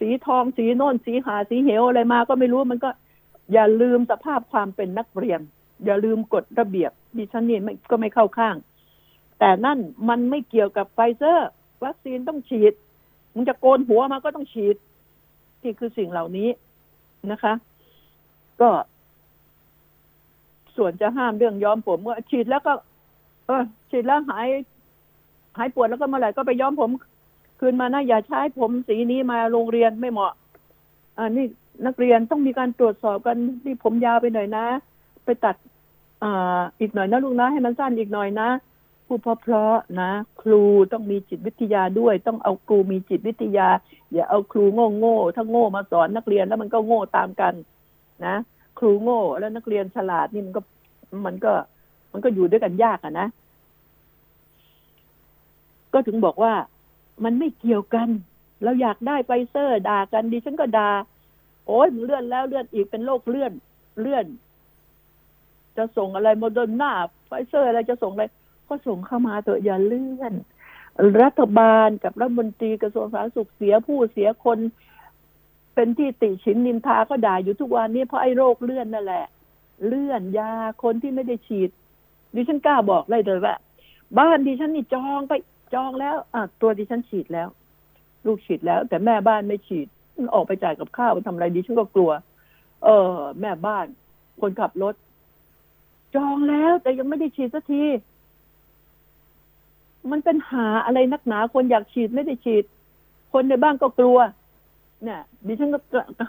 [0.00, 2.90] สีทองสีโน่นสีหาสีเหวอะไรมาก็ไม่รู้มันก็
[3.52, 5.40] อย่าลืมสภาพความเป็นนักเรียน
[5.84, 8.54] อย่าลืมกฎระเบียบดิฉันนี่ไม่ก็ไม่เข้าข้าง
[9.38, 11.48] แต่นั่นมันไม่เกี่ยวกับไฟเซอร์
[11.84, 12.72] วัคซีนต้องฉีด
[13.34, 14.76] มึงจะโกนหัวมาก็ต้องฉีด
[15.62, 16.48] นี่คือสิ่งเหล่านี้
[17.32, 17.54] นะคะ
[18.60, 18.70] ก็
[20.76, 22.72] ส่วนจะห้ามเรื่องย้อมผมก็ฉีดแล้วก็
[23.46, 24.48] เออ ฉีดแล้วหาย
[25.56, 26.90] หายปวดแล้วก็เมื่อไหร่ก็ไปย้อมผม
[27.60, 30.32] คืนมานะอย่าใช้ผมสีนี้มาโรงเรียนไม่เหมาะ
[31.16, 31.46] อ่านี่
[31.86, 34.64] นักเรียนต้องมีการตรวจสอบกันนี่ผมยาวไปหน่อยนะ
[35.24, 35.56] ไปตัด
[36.22, 38.48] อ่า อีกหน่อยนะลูกนะให้มันสั้นอีกหน่อยนะ
[39.06, 40.10] พูดเพราะๆนะ
[40.42, 40.62] ครู
[40.92, 43.68] ต้องมีจิตวิทยาด้วย ต้องเอาครูมีจิตวิทยา
[44.12, 47.54] อย่าเอาครูโง่โง่ๆถ้าโง่มาสอนนักเรียนแล้วมันก็โง่ตามกัน
[48.26, 48.36] นะ
[48.78, 50.60] ครูโง่แล้วนักเรียนฉลาดนี่มันก็
[51.26, 51.52] มันก็
[52.12, 53.28] มันก็อยู่ด้วยกันยากอะนะ
[55.92, 56.54] ก็ถึงบอกว่า
[57.24, 58.08] มันไม่เกี่ยวกัน
[58.64, 60.90] เราอยากได้ไฟเซอร์ด่ากันดิฉันก็ด่า
[61.66, 63.52] โอ้ยมึงเลื่อนแล้วเลื่อนอีกเป็นโรคเลื่อน
[64.00, 64.26] เลื่อน
[65.76, 66.92] จะส่งอะไรโมเดอร์นา
[67.26, 68.24] ไฟเซอร์อะไรจะส่งอะไร
[68.68, 70.34] ก็ส่งเข้ามาเถอะอย่าเลื่อน
[71.22, 74.58] รัฐบาลกับรัฐมนตรีกระทรวงสาธารณสุขเสียผู้เสียคน
[75.74, 79.26] เป็นที่ติฉินนินทาก็ด่าอยู่ทุกวันนี้เพราะไอ้โรคเลื่อนนั่นแหละ
[79.86, 81.70] เลื่อนยาคนที่ไม่ได้ฉีด
[82.34, 83.56] ดิฉันกล้าบอกเลยเลยว่า
[84.18, 85.32] บ้านดิฉันนี่จองไป
[85.74, 87.48] จองแล้วอะตัวดิฉันฉีดแล้ว
[88.26, 89.86] ลูกฉีดแล้ว แต่แม่บ้านไม่ฉีด
[90.34, 92.10] ออกไปจ่ายกับข้าวไปทำอะไรดิฉันก็กลัว
[92.84, 93.86] เออ แม่บ้าน
[94.40, 94.94] คนขับรถ
[96.16, 97.84] จองแล้วแต่ยังไม่ได้ฉีดสักที
[100.10, 102.64] มันเป็นหาอะไรนักหนา คนอยากฉีดไม่ได้ฉีด
[103.32, 104.18] คนในบ้านก็กลัว
[105.04, 105.78] เนี่ยดิฉันก็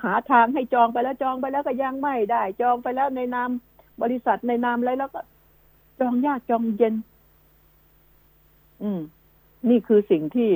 [0.04, 3.50] หาทางให้จองไปแล้วจองไปแล้วก็ยังไม่ได้ จองไปแล้วในนาม
[4.02, 5.22] บริษัทในนามอะไรแล้วก็
[6.00, 6.94] จองยากจองเย็น
[8.84, 9.00] อืม
[9.70, 10.50] นี่คือสิ่งที่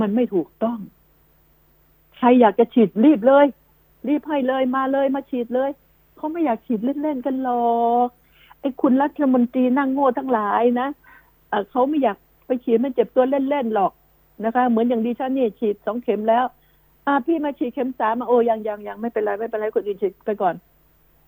[0.00, 0.78] มันไม่ถูกต้อง
[2.16, 3.46] ใครอยากจะฉีดรีบเลย
[4.08, 5.70] รีบให้เลยมาเลยมาฉีดเลย
[6.16, 7.50] เขาไม่อยากฉีดเล่นๆกันหร
[7.82, 8.08] อก
[8.60, 10.88] ไอ้คุณรัฐมนตรีนั่งโง่ทั้งหลายนะ
[11.70, 13.92] เขาไม่อยากไปฉีดมันเจ็บตัวเล่นๆหรอก
[14.44, 16.44] นะคะ เหมือนอย่างดิฉันนี่ฉีดสองเข็มแล้ว
[17.06, 20.54] อ่าพี่มาฉีดเข็มสามมาโอ้ยังยังยังไม่เป็นไรไม่เป็นไรคนอื่นฉีดไปก่อน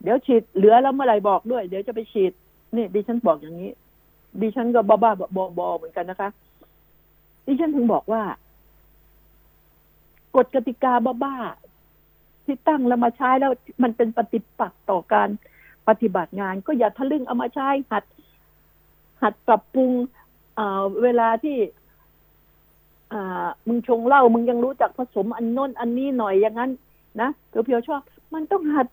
[0.02, 2.32] เดี๋ยวฉีดเหลือแล้วเมื่อไหร่บอกด้วย เดี๋ยวจะไปฉีด
[2.76, 3.70] นี่ดิฉันบอกอย่างนี้
[4.40, 6.28] ดิฉันก็บ้าบ้าบอบอเหมือนกันนะคะ
[7.46, 8.22] ดิฉันถึงบอกว่า
[10.36, 10.92] กฎกติกา
[11.24, 15.28] บ้าๆที่ตั้งแล้วมาใช้แล้วมันเป็นปฏิปักษ์ต่อการ
[15.88, 18.04] ปฏิบัติงาน ก็อย่าทะลึ่งเอามาใช้หัด
[19.22, 19.90] หัดปรับปรุง
[21.02, 21.56] เวลาที่
[23.66, 26.70] มึงชงเหล้ามึงยังรู้จักผสมอันน้นอันนี้หน่อยอย่างนั้น
[27.20, 28.00] นะเพียวๆชอบ
[28.34, 28.86] มันต้องหัด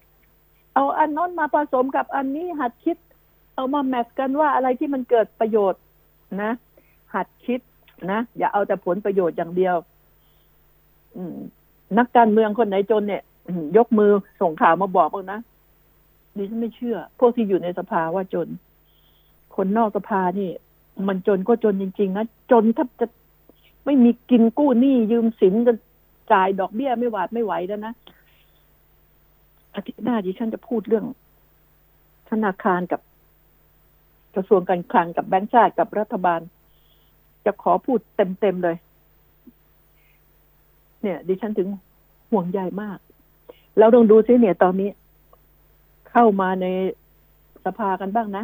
[0.73, 2.97] เอาอันน้นมาผสมกับอันนี้หัดคิด
[3.55, 5.81] เอามาแมทกันว่าอะไรที่มันเกิดประโยชน์
[6.41, 6.51] นะ
[7.15, 7.59] หัดคิด
[8.11, 9.75] นะอย่าเอาแต่ผลประโยชน์อย่างเดียว
[11.15, 11.37] อืม
[11.97, 13.23] นักการเมืองคนไหนจนเนี่ย
[13.77, 14.11] ยกมือ
[14.41, 15.39] ส่งข่าวมาบอกบ้างนะ
[16.37, 18.47] ดิฉันไม่เชื่อ พวกที่อยู่ในสภาว่าจน
[19.55, 20.49] คนนอกสภานี่
[21.07, 23.07] มันจนก็จนจริง ๆ นะ จนถ้าจะ
[23.85, 25.73] ไม่มีกินกู้หนี้ยืมสินจะ
[26.31, 27.93] จ่ายดอกเบี้ยไม่หวาดไม่ไหวแล้วนะ
[29.75, 31.05] อาทิตย์หน้าดิฉันจะพูดเรื่อง
[32.29, 33.01] ธนาคารกับ
[34.35, 36.41] กระทรวงการคลังกับแบงก์ชาติกับรัฐบาล
[37.45, 38.77] จะขอพูดเต็มๆเลย
[41.01, 41.67] เนี่ย ดิฉันถึง
[42.31, 42.97] ห่วงใยมาก
[43.77, 44.89] เราลองดูซิเนี่ยตอนนี้
[46.11, 46.65] เข้ามาใน
[47.65, 48.43] สภากันบ้างนะ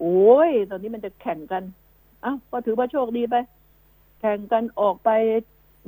[0.00, 1.62] โอ้ย ตอนนี้มันจะแข่งกัน
[2.24, 3.36] อ้าก็ถือว่าโชคดีไป
[4.20, 5.10] แข่งกันออกไป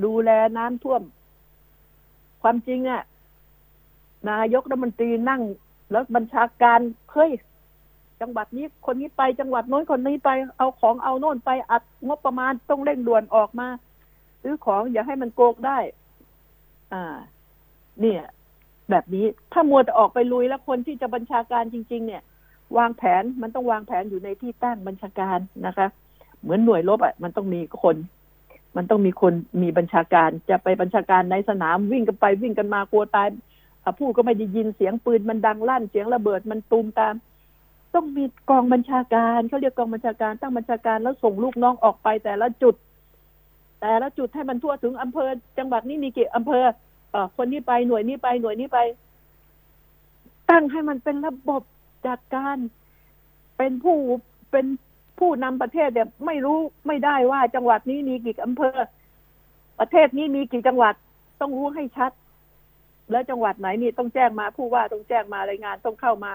[0.05, 1.03] ดูแลน้ำท่วม
[2.43, 3.03] ความจริงอะ่ะ
[4.31, 5.43] นายกรัฐมนตรีนั่ง
[5.91, 6.81] แล้วบัญชาการ
[7.13, 7.31] เฮ้ย
[8.21, 13.69] จังหวัดนี้คนนี้ไปจังหวัดโน้นคนนี้ไป เอาของเอาโน่นไปอัดงบประมาณต้องเร่งด่วนออกมา
[14.43, 15.79] ซื้อของอย่าให้มันโกงได้
[16.93, 17.17] อ่า
[18.01, 18.23] เนี่ย
[18.91, 22.23] แบบนี้ถ้ามัวแต่ออกไปลุยแล้วคนที่จะบัญชาการจริง ๆ เนี่ย
[22.77, 25.89] วางแผนมันต้องวางแผนอยู่ในที่ตั้งบัญชาการนะคะ
[26.43, 27.97] เหมือนหน่วยรบอะมันต้องมีคน
[28.77, 33.29] มันต้องมีคนมีบัญชาการจะไปบัญชาการในสนามวิ่งกันไปวิ่งกันมากลัวตาย
[33.85, 37.15] อะพูดก็ไม่ได้ยินเสียงปืนมันดังลั่นเสียงระเบิดมันตูมตาม
[37.95, 42.75] ต้องมีกองบัญชาการเขาเรียกกองบัญชาการตั้งบัญชาการแล้วส่งลูกน้องออกไปแต่ละจุด
[43.81, 46.65] แต่ละจุดให้มันทั่วถึงอำเภอ จังหวัดนี้มีกี่อำเภอ
[47.11, 48.79] เออคนนี้ไปหน่วยนี้ไปหน่วยนี้ไป
[50.51, 51.63] ตั้งให้มันเป็นระบบ
[52.07, 52.57] จัดการ
[53.59, 53.97] เป็นผู้
[54.51, 54.67] เป็น
[55.19, 58.77] ผู้นำประเทศเนี่ยไม่รู้ไม่ได้ว่าจังหวัดนี้มีกี่อำเภอ
[59.81, 60.95] ประเทศนี้มีกี่จังหวัด
[61.41, 62.13] ต้องรู้ให้ชัด
[63.11, 66.33] แล้วจังหวัดไหนนี่ต้องแจ้งมาผู้ว่าต้องแจ้งมารายงานต้องเข้ามา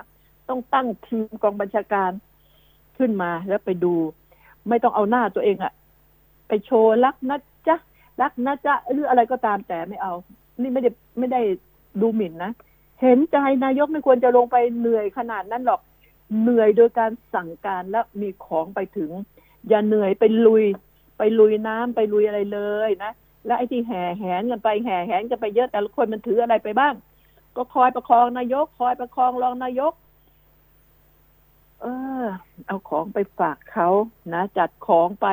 [0.50, 2.12] ต้องตั้งทีมกองบัญชาการ
[2.98, 3.94] ขึ้นมาแล้วไปดู
[4.70, 5.74] ไม่ต้องเอาหน้าตัวเองอะ
[6.48, 7.76] ไปโชว์รักนะจ๊ะ
[8.22, 10.14] รักนะจ๊ะหรืออะไรก็ตามแต่ไม่เอา
[10.62, 11.42] นี่ไม่ได้ไม่ได้
[12.02, 12.52] ดูหมิ่นนะ
[13.04, 15.82] เห็นใจนายกไม่ควรจะลงไปเหนื่อยขนาดนั้นหรอก
[16.42, 19.12] เหนื่อยโดยการสั่งการและมีของไปถึง
[19.68, 20.66] อย่าเหนื่อยไปลุย
[21.18, 23.12] ไปลุยน้ำไปลุยอะไรเลยนะ
[23.46, 26.94] และไอ้ที่แห่แหนกันไปแห่แหนกันไปเยอะแต่ละคนมันถืออะไรไปบ้าง
[27.56, 29.94] ก็คอยประคองนายก คอยประคองรองนายก
[31.82, 31.86] เอ
[32.24, 32.26] อ
[32.68, 33.90] เอาของไปฝากเขา
[34.34, 35.28] นะจัดของไป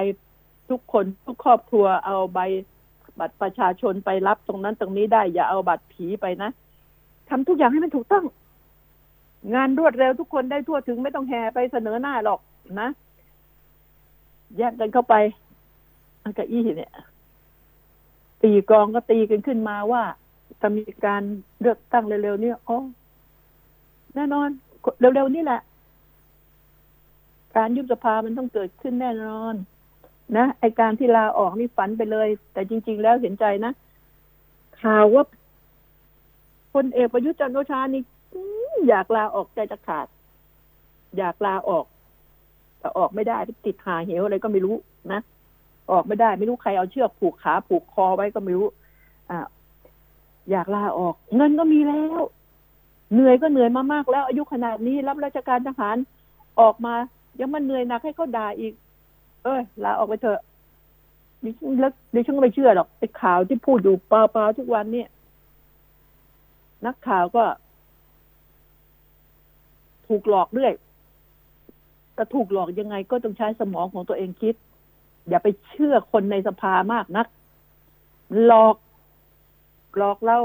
[0.71, 2.41] ทุกคนทุกครอบครัวเอาใบ
[3.19, 6.51] บัตรประชาชนไปรับตรงนั้นตรงนี้ได้ อย่าเอาบัตรผีไปนะ
[7.31, 8.25] ทำทุกอย่างให้มันถูกต้อง
[9.55, 12.41] งานรวดเร็วทุกคนได้ทั่วถึงไม่ต้องแห่ไปเสนอหน้าหรอก
[12.81, 12.89] นะ
[14.59, 15.15] แยกกันเข้าไป
[16.23, 16.93] อันกะอี้เนี่ย
[18.43, 20.03] ตีกองก็ตีกันขึ้นมาว่า
[20.61, 21.23] จะมีการ
[21.61, 22.79] เลือกตั้งเร็วๆเนี่ยอ๋อ
[24.15, 24.49] แน่นอน
[25.01, 25.61] เร็วๆนี่แหละ
[27.57, 29.55] การยุบสภามันต้องเกิดขึ้นแน่นอน
[30.37, 33.73] นะไอการที่ลาออกนี่ฝันไปเลย แต่จริง ๆ แล้วเห็นใจนะ
[34.81, 35.25] ข่าวว่า
[36.75, 38.03] พลเอกประยุทธ์จันโอชานี่
[38.35, 40.07] อื้ออยากลาออกใจจะขาด
[41.19, 41.85] อยากลาออก
[42.79, 44.77] แต่ออกไม่ได้ติดหาเหวอะไรก็ไม่รู้
[45.13, 45.21] นะ
[45.91, 48.67] ออกไม่ได้ ไม่รู้ใครเอาเชือกผูกขาผูกคอไว้ก็ไม่รู้
[49.31, 49.39] อ่า
[50.51, 52.21] อยากลาออก เงินก็มีแล้ว
[53.13, 55.97] เหนื่อยก็เหนื่อยมามากแล้ว อายุขนาดนี้รับราชการทหาร
[56.61, 56.95] ออกมา
[57.41, 58.73] ยังมันเหนื่อยหนักให้เขาด่าอีก
[59.45, 60.41] เอ้ยลาออกไปเถอะ
[61.45, 65.09] ดิฉันแล้วดิฉันก็ไม่เชื่อหรอกไอ้ข่าวที่พูดอยู่เปล่าๆทุกวันเนี่ย
[66.87, 67.45] นักข่าวก็
[70.09, 70.73] ถูกหลอกเรื่อย
[72.15, 74.55] แต่ถูกหลอกยังไงก็ต้องใช้สมองของตัวเองคิด
[75.29, 77.27] อย่าไปเชื่อคนในสภามากนัก
[78.45, 78.77] หลอก
[79.97, 80.39] หลอกเรา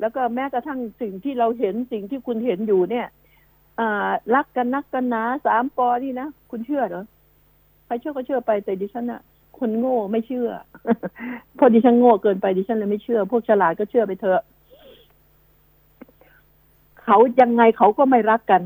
[0.00, 3.06] แล้วก็แม้กระทั่งสิ่งที่เราเห็นสิ่งที่คุณเห็นอยู่เนี่ย
[3.78, 7.04] อ่ารักกันนักกันนาสามปอนี่นะ คุณเชื่อเหรอ
[7.84, 9.20] ใครเชื่อก็เชื่อไปแต่ดิฉันอะ
[9.58, 10.48] คนโง่ไม่เชื่อ
[11.56, 14.42] เพราะดิฉันโง่เกินไปดิฉันเลยไม่เชื่อ พวกฉลาดก็เชื่อไปเถอะ
[17.08, 18.62] เขายังไงเขาก็ไม่รักกัน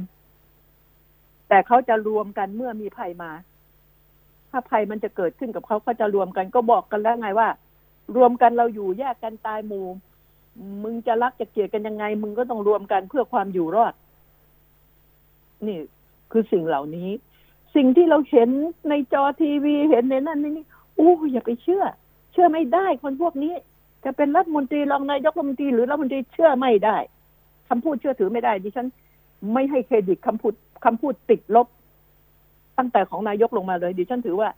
[1.48, 3.30] แต่เขาจะรวมกันเมื่อมีภัยมา
[4.50, 7.48] ถ้าภัยมันจะเกิดขึ้นกับเขาเขาจะรวมกันก็บอกกันแล้วไงว่า
[8.16, 9.86] รวมกันเราอยู่แยกกันตายหมู่
[10.82, 13.94] มึงจะรักจะเกลียดกันยังไง มึงก็ต้องรวมกันเพื่อความอยู่รอด
[15.66, 15.78] นี่
[16.32, 17.10] คือสิ่งเหล่านี้
[17.74, 18.50] สิ่งที่เราเห็น
[18.88, 21.84] ในจอทีวีเห็นในนั่นในนี่โอ้อย่าไปเชื่อ
[22.32, 23.54] เชื่อไม่ได้คนพวกนี้
[24.04, 26.96] จะเป็นรัฐมนตรีรองนายกรัฐมนตรีหรือรัฐมนตรีเชื่อไม่ได้
[27.74, 28.86] คำพูดเชื่อถือไม่ได้ ดิฉัน
[29.52, 30.54] ไม่ให้เครดิตคำพูด
[30.84, 31.66] คำพูดติดลบ
[32.78, 34.48] ตั้งแต่ของนายกลงมาเลย ดิฉันถือว่า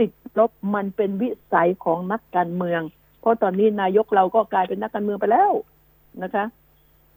[0.00, 2.80] ติดลบมันเป็นวิสัยของนักการเมือง
[3.20, 5.52] เพราะตอนนี้นายกเราก็กลายเป็นนักการเมืองไปแล้ว
[6.22, 6.44] นะคะ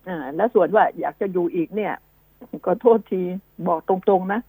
[0.08, 1.94] อ่าและส่วนว่าอยากจะอยู่อีกเนี่ย
[2.66, 3.22] ก็โทษที
[3.68, 4.40] บอกตรงๆนะ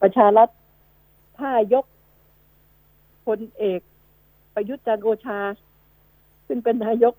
[0.00, 0.48] ประชารัฐ
[1.38, 1.84] ถ้ายก
[3.26, 3.80] พลเอก
[4.54, 5.38] ประยุทธ์จันทร์โอชา
[6.46, 7.14] ขึ้นเป็นนายก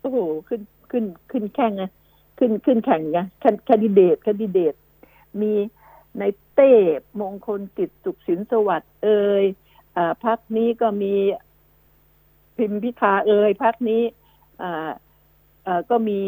[0.00, 0.60] โอ้โหขึ้น
[0.92, 1.84] ขึ้นขึ้นแข่งไง
[2.38, 3.20] ขึ้นขึ้นแข่งไง
[3.66, 4.74] แคนดิเดตแคนดิเดต
[5.40, 5.52] มี
[6.18, 6.22] ใน
[6.54, 6.72] เต้
[7.20, 9.44] มงคลกิจสุขสินสวัสดิ์เอ่ย
[9.96, 11.14] อ่าพักนี้ก็มี
[12.56, 14.02] พิมพิธาเอ่ยพักนี้
[14.62, 14.90] อ่า
[15.66, 16.20] อ่าก็มี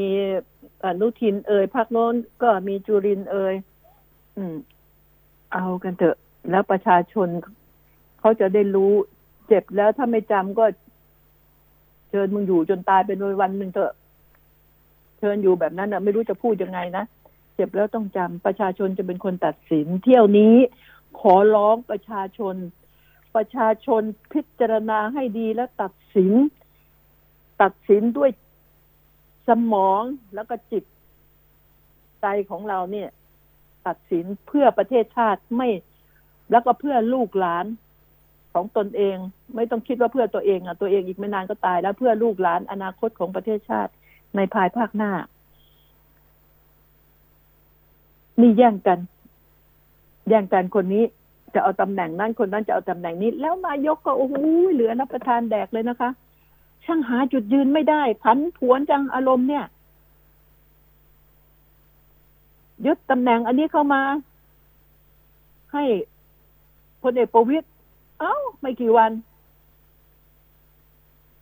[0.84, 3.54] อนุทินเอ่ยพักโน้นก็มีจุรินเอ่ย
[4.36, 4.54] อืม
[5.52, 6.16] เอากันเถอะ
[6.50, 7.28] แล้วประชาชน
[8.20, 8.92] เขาจะได้รู้
[9.46, 10.64] เจ็บแล้วถ้าไม่จำก็
[12.10, 13.92] เชิญมึงอยู่จนตายเป็นวันหนึ่งเถอะ
[15.24, 17.04] ชิญอยู่แบบนั้นนะไม่รู้จะพูดยังไงนะ
[17.54, 20.56] เจ็บแล้วต้องจำประชาชนจะเป็นคนตัดสิน เที่ยวนี้
[21.20, 22.54] ขอร้องประชาชน
[23.36, 26.32] ประชาชนพิจารณาให้ดีและตัดสิน
[27.62, 28.30] ตัดสินด้วย
[29.48, 30.02] สมอง
[30.34, 30.84] แล้วก็จิต
[32.20, 33.08] ใจของเราเนี่ย
[33.86, 35.68] ตัดสินเพื่อประเทศชาติไม่
[36.50, 37.66] แล้วก็เพื่อลูกหลาน
[38.54, 39.16] ของตนเอง
[39.54, 43.92] ไม่ต้องคิดว่าเพื่อตัวเองอะตัวเองอีกไม่นานก็ตายแล้วเพื่อลูกหลานอนาคตของประเทศชาติ
[44.36, 45.12] ในภายภาคหน้า
[48.40, 48.98] นี่แย่งกัน
[50.28, 51.04] แย่งกันคนนี้
[51.54, 54.34] จะเอาตำแหน่งนั้นคนนั้นจะเอาตำแหน่งนี้ แล้วนายกก็โอ้โห
[54.72, 56.10] เหลือรับประทานแดกเลยนะคะ
[56.84, 59.64] ช่างหาจุดยืนไม่ได้ พันผวนจังอารมณ์เนี่ย
[62.86, 64.02] ยึดตำแหน่งอันนี้เข้ามา
[65.72, 65.84] ให้
[67.02, 67.68] พลเอกประวิตย
[68.20, 69.10] เอ้า ไม่กี่วัน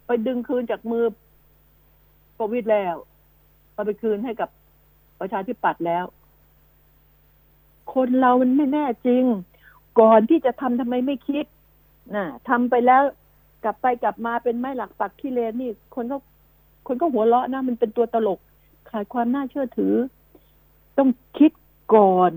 [0.06, 1.04] ไปดึงคืนจากมือ
[2.42, 2.96] ประวิตยแล้ว
[3.72, 4.48] เอาไปคืนให้กับ
[5.20, 6.04] ประชาธิปัตย์แล้ว
[7.94, 9.24] คนเรามันไม่แน่จริง
[10.00, 11.44] ก่อนที่จะทำทำไมไม่คิด
[12.14, 13.02] น่ะทำไปแล้ว
[13.64, 16.16] กลับไปกลับมาเป็นไม้หลักปักขี้เลนนี่ คนก็
[16.86, 18.38] คนก็หัวเราะนะมันเป็นตัวตลก
[18.90, 19.94] ขาดความน่าเชื่อถือ
[20.98, 21.52] ต้องคิด
[21.94, 22.32] ก่อน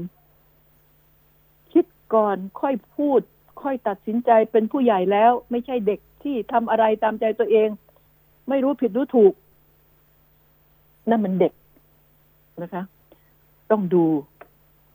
[1.74, 3.20] คิดก่อนค่อยพูด
[3.62, 7.70] ค่อยตัดสินใจเป็นผู้ใหญ่แล้ว ไม่ใช่เด็กที่ทำอะไรตามใจตัวเอง
[8.50, 9.34] ไม่รู้ผิดรู้ถูก
[11.10, 11.54] นั่นมันเด็ก
[12.62, 12.84] นะคะ
[13.72, 14.06] ต้องดู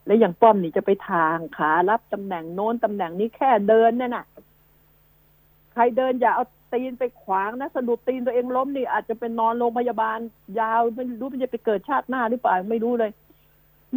[0.06, 4.26] และอย่างป้อมนี่จะไปทางขารับตำแหน่งโน้นตำแหน่งนี้แค่เดินนี่ยน่ะ
[5.72, 10.18] ใครเดินอย่าเอาตีนไปขวางนะสะดุดตีนตัวเองล้มนี่อาจจะเป็นนอนโรงพยาบาล
[10.60, 13.10] ยาวไม่รู้มันจะไปเกิดชาติหน้าหรือเปล่าไม่รู้เลย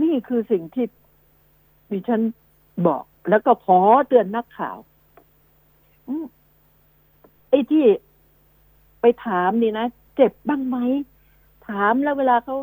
[0.02, 0.86] นี่คือสิ่งที่
[1.92, 2.22] ดิฉัน
[2.88, 4.78] บอกแล้วก็ขอเตือนนักข่าว
[7.50, 7.86] ไอ้ที่
[9.02, 10.78] ไปถามนี่นะ เจ็บบ้างไหม
[11.68, 12.56] ถามแล้วเวลาเขา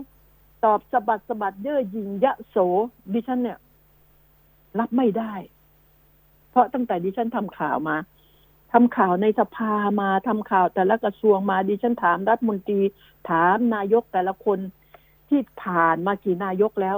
[0.65, 2.57] ตอบสะบัดสะบัดเย่อหยิ่งยะโส
[3.13, 3.59] ดิฉันเนี่ย
[4.79, 5.35] รับไม่ได้
[6.51, 7.97] เพราะตั้งแต่ดิฉันทำข่าวมา
[8.73, 12.81] ทำข่าวในสภามาทำข่าวแต่ละกระทรวงมาดิฉันถามรัฐมนตรี
[13.29, 14.59] ถามนายกแต่ละคน
[15.29, 16.97] ที่ผ่านมากี่นายกแล้ว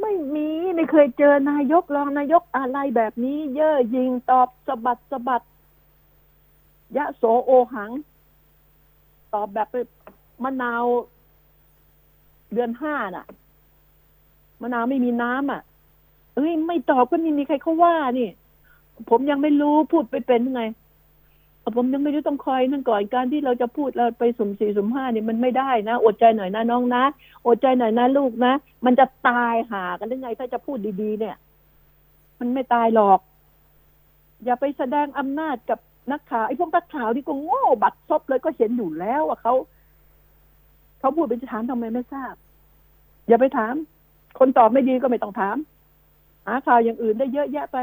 [0.00, 5.42] ไม่มีไม่เคยเจอนายกรองนายกอะไรแบบนี้ เย่อหยิงตอบสะบัดสะบัด
[6.96, 7.90] ยะโสโอหัง
[9.34, 9.68] ตอบแบบ
[10.44, 10.84] มะนาว
[12.52, 13.26] เดือนห้าน่ะ
[14.62, 15.62] มะนาวไม่มีน้ำอะ
[16.34, 18.28] เอ้ยไม่ตอบก็ม่มีใครเขาว่านี่
[19.10, 20.62] ผมยังไม่รู้พูดไปเป็นไง
[21.76, 27.04] ผมยังไม่รู้ต้องคอยนั่นก่อนการที่เราจะพูดเราไปสุ่มสี่สุ่มห้านี่มันไม่ได้นะอดใจหน่อยนะน้องนะ
[27.46, 28.52] อดใจหน่อยนะลูกนะ
[28.84, 31.36] มันจะตายหากันได้ไง ถ้าจะพูดดี ๆ เนี่ย
[32.40, 33.20] มันไม่ตายหรอก
[34.44, 35.78] อย่าไปแสดงอำนาจกับ
[36.12, 39.54] นักข่าวไอ้พวกนักข่าวที่ก็โง่บัดซบเลยก็เห็นอยู่แล้วว่าเขา
[41.00, 42.34] เขาพูดเป็นถามทำไมไม่ทราบ
[43.28, 43.74] อย่าไปถาม
[44.38, 45.56] คนตอบไม่ดีก็ไม่ต้องถาม
[46.46, 47.78] หาข่าวอย่างอื่นได้เยอะแยะไป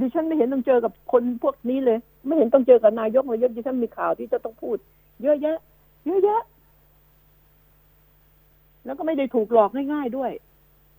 [0.00, 4.76] ดิฉันไม่เห็นต้องเจอกับคนพวกนี้เลย ไม่เห็นต้องเจอกับนายกเลยดิฉันมีข่าวที่จะต้องพูด
[5.22, 5.58] เยอะแยะ
[6.06, 6.42] เยอะแยะ
[8.84, 10.30] แล้วก็ไม่ได้ถูกหลอกง่ายๆด้วย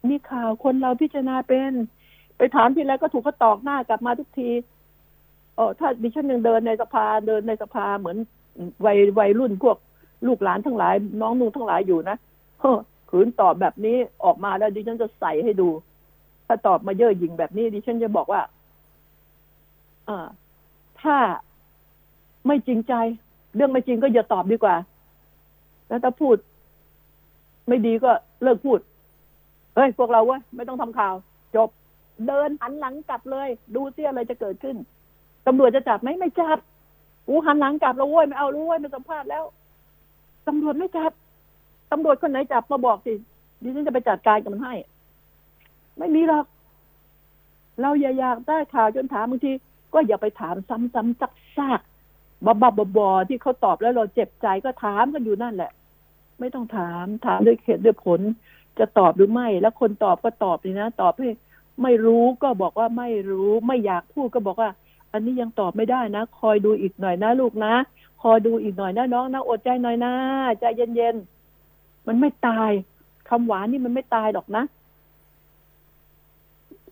[0.09, 1.71] มีข่าวคนเราพิจารณาเป็น
[2.37, 4.49] ไปถามทีไรก็ถูกเขาตอกหน้ากลับมาทุกที
[5.57, 8.17] เออถ้าดิฉันยังเดินในสภาเดินในสภาเหมือน
[8.85, 9.77] วัยวัยรุ่นพวก
[10.27, 12.17] ลูกหลานทั้งหลาย น้องนุ่งทั้งหลายอยู่นะ
[12.61, 12.79] เฮ้อ
[13.09, 15.69] ขืนตอบแบบนี้ออกมาแล้วดิฉันจะใส่ให้ดู
[16.47, 18.41] ถ้าตอบมาเย่อหยิ่งแบบนี้ ดิฉันจะบอกว่า
[20.09, 20.27] ออ
[21.01, 21.17] ถ้า
[22.47, 22.93] ไม่จริงใจ
[23.55, 24.75] เรื่องไม่จริงก็อย่าตอบดีกว่า
[25.87, 26.35] แล้วถ้าพูด
[27.67, 28.11] ไม่ดีก็
[28.43, 28.79] เลิกพูด
[29.75, 31.15] เฮ้ย พวกเราเว้ยไม่ต้องทำข่าว
[31.55, 31.69] จบ
[32.27, 34.75] เดินหันหลังกลับเลย ดูเสียอะไรจะเกิดขึ้น
[35.47, 36.57] ตำรวจจะจับไหมไม่จับ
[37.27, 39.43] อูหันหลังกลับแล้วเว้ยไม่เอารู้เว้ยไม่สัมภาษณ์แล้ว
[40.47, 41.11] ตำรวจไม่จับ
[41.91, 43.13] ตำรวจคนไหนจับมาบอกสิ
[43.61, 44.73] ดิฉันจะไปจัดการกับมันให้
[45.97, 46.45] ไม่มีหรอก
[47.81, 49.51] เราอย่าอยากได้ข่าวจนถามบางที
[49.93, 51.79] ก็อย่าไปถามซ้ำๆซักซาก
[52.45, 55.71] บบบบบที่เขาตอบแล้วเราเจ็บใจก็ถามกันอยู่นั่นแหละ
[56.39, 58.19] ไม่ต้องถามถามด้วยเหตุด้วยผล
[58.79, 61.29] จะตอบหรือไม่ แล้วคนตอบก็ตอบเลยนะ ตอบให้
[61.83, 64.69] ไม่รู้ก็บอกว่าไม่รู้ ไม่อยากพูดก็บอกว่า
[65.13, 67.73] อันนี้ยังตอบไม่ได้นะ คอยดูอีกหน่อยนะลูกนะ
[68.21, 70.13] คอยดูอีกหน่อยนะน้องนะอดใจหน่อยนะ
[70.59, 70.63] ใจ
[70.95, 72.71] เย็นๆ มันไม่ตาย
[73.29, 74.63] คำหวานนี่มันไม่ตายหรอกนะ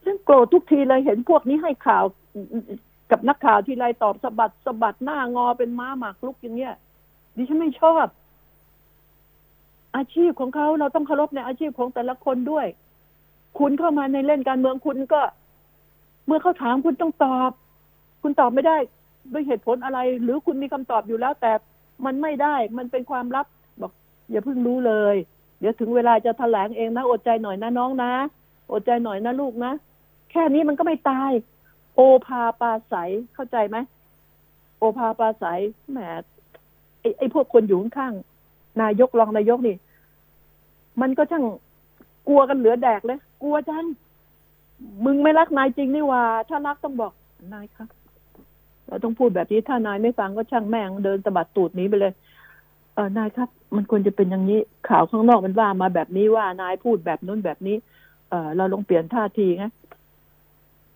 [0.03, 2.05] ฉันโกรธทุกทีเลยเห็นพวกนี้ให้ข่าว
[3.11, 6.75] กับนักข่าวทีไรตอบสะบัดสะบัดหน้างอเป็นม้าหมากลุกอย่างเงี้ย
[7.35, 8.05] ดิฉันไม่ชอบ
[9.95, 12.67] อาชีพของเขาเราต้องเคารพในอาชีพของแต่ละคนด้วย
[13.59, 15.21] คุณเข้ามาในเล่นการเมืองคุณก็
[16.25, 17.51] เมื่อเขาถามคุณต้องตอบ
[18.27, 18.77] คุณตอบไม่ได้
[19.33, 21.51] ด้วยเหตุผลอะไร หรือคุณมีคำตอบอยู่แล้ว แต่
[22.05, 23.45] มันไม่ได้ มันเป็นความลับ
[23.81, 23.91] บอก
[24.31, 25.15] อย่าเพิ่งรู้เลย
[25.59, 28.11] เดี๋ยวถึงเวลาจะแถลงเองนะอดใจหน่อยนะน้องนะ
[28.71, 29.71] อดใจหน่อยนะลูกนะ
[30.31, 31.31] แค่นี้มันก็ไม่ตาย
[31.95, 32.95] โอภาปาใส
[33.33, 33.77] เข้าใจไหม
[34.77, 35.45] โอภาปาใส
[35.91, 35.99] แหม
[37.01, 38.13] ไอ้ไอ้พวกคนอยู่ข้าง
[38.81, 39.75] นายกรองนายกนี่
[41.01, 41.43] มันก็ช่าง
[42.27, 43.85] กลัวกันเหลือแดกเลย กลัวจัง
[45.05, 47.13] มึงไม่รักนายจริงนี่ว่า ถ้ารักต้องบอก
[47.53, 47.89] นายครับ
[48.87, 52.13] เราต้องพูดแบบนี้ถ้านายไม่ฟังก็ช่างแม่งเดินสะบัดตูดนี้ไปเลย
[52.95, 54.59] เออนายครับ มันควรจะเป็นอย่างนี้
[54.89, 57.75] ข่าวข้างนอกมันว่ามาแบบนี้ว่านายพูดแบบนู้นแบบนี้
[58.29, 59.65] เออเราลองเปลี่ยนท่าทีไง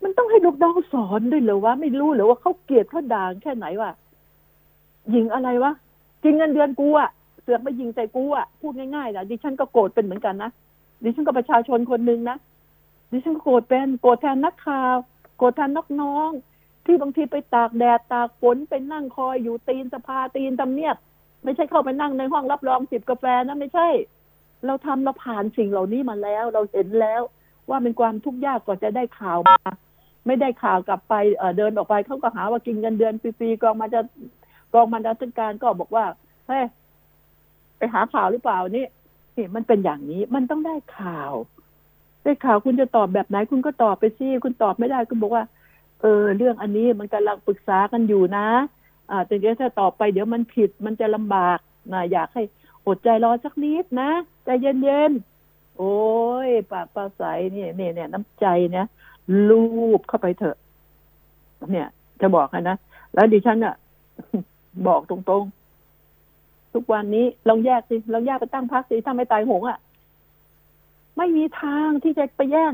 [0.04, 3.92] มันต้องให้ลูกน้องสอนด้วยเหรอวะไม่รู้เหรอว่าเขาเกลียดเขาด่างแค่ไหนวะ
[5.14, 5.72] ยิงอะไรวะ
[6.24, 7.10] จริงเงินเดือนกูอะ
[7.42, 10.50] เสือกมายิงใส่กูอะพูดง่ายๆนะดิฉันก็โกรธเป็นเหมือนกันนะ
[11.04, 12.38] ดิฉันก็ประชาชนคนหนึ่งนะ
[13.12, 14.96] ดิฉันก็โกรธเป็นโกรธแทนนักข่าว
[15.38, 16.30] โกรธแทนนกน้อง
[16.86, 20.96] ที่บางทีไปตากแดดตากฝนไปนั่งคอยอยู่ตีนสภาตีนทำเนียบ
[21.44, 23.88] ไม่ใช่เข้าไปนั่งในห้องรับรองจิบกาแฟนะไม่ใช่
[24.66, 27.22] เราทำเราผ่านสิ่งเหล่านี้มาแล้ว เราเห็นแล้ว
[27.70, 29.60] ว่าเป็นความทุกข์ยากกว่าจะได้ข่าวมา
[30.28, 34.02] ไม่ได้ข่าวกลับไปเเดินออกไปเขาก็หาว่ากินเงินเดือนฟรีๆกองมาจะ
[34.74, 36.06] กองมันดาธิการก็บอกว่า
[36.48, 36.64] เฮ้ย
[37.78, 38.86] ไปหาข่าวหรือเปล่านี่
[39.38, 41.34] นี่มันเป็นอย่างนี้มันต้องได้ข่าว
[42.24, 45.44] ได้ข่าวคุณจะตอบแบบไหน คุณก็ตอบไปสิคุณตอบไม่ได้คุณบอกว่า
[46.02, 48.48] เออ เรื่องอันนี้มันกำลังปรึกษากันอยู่นะ
[49.12, 51.60] อ่าแต่เดี๋ยวถ้าตอบไปเดี๋ยวมันผิดมันจะลำบาก
[51.94, 52.44] นะอยากให้
[52.86, 54.10] อดใจรอสักนิดนะ
[54.46, 55.98] ใจเย็นๆโอ้
[56.48, 57.24] ยปากปลาใส
[57.54, 58.88] เนี่ยเนี่ยเนี่ยน้ำใจเนี่ย
[59.50, 59.64] ลู
[60.00, 60.58] บเข้าไปเถอะ
[61.72, 61.88] เนี่ย
[62.22, 62.78] จะบอกให้นะ
[63.14, 63.76] แล้วดิฉันอะ
[64.88, 69.80] บอกตรงๆ ทุกวันนี้ลองแยกสิลองแยกไปตั้งพักสิถ้าไม่ตายหงอะ่ะ
[71.18, 72.74] ไม่มีทางที่จะไปแย่ง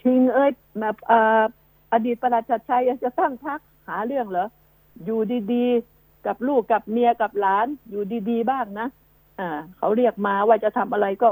[0.00, 0.96] ชิงเอ้ยแบบ
[1.92, 4.48] อดีตประหลัดชัดชัยจะตั้งพักหาเรื่องเหรอ
[5.04, 5.20] อยู่
[5.52, 8.88] ดีๆ กับลูกกับเมียกับหลาน อยู่ดีๆ บ้างนะ
[9.38, 11.30] อ่า เขาเรียกมาว่าจะทำอะไรก็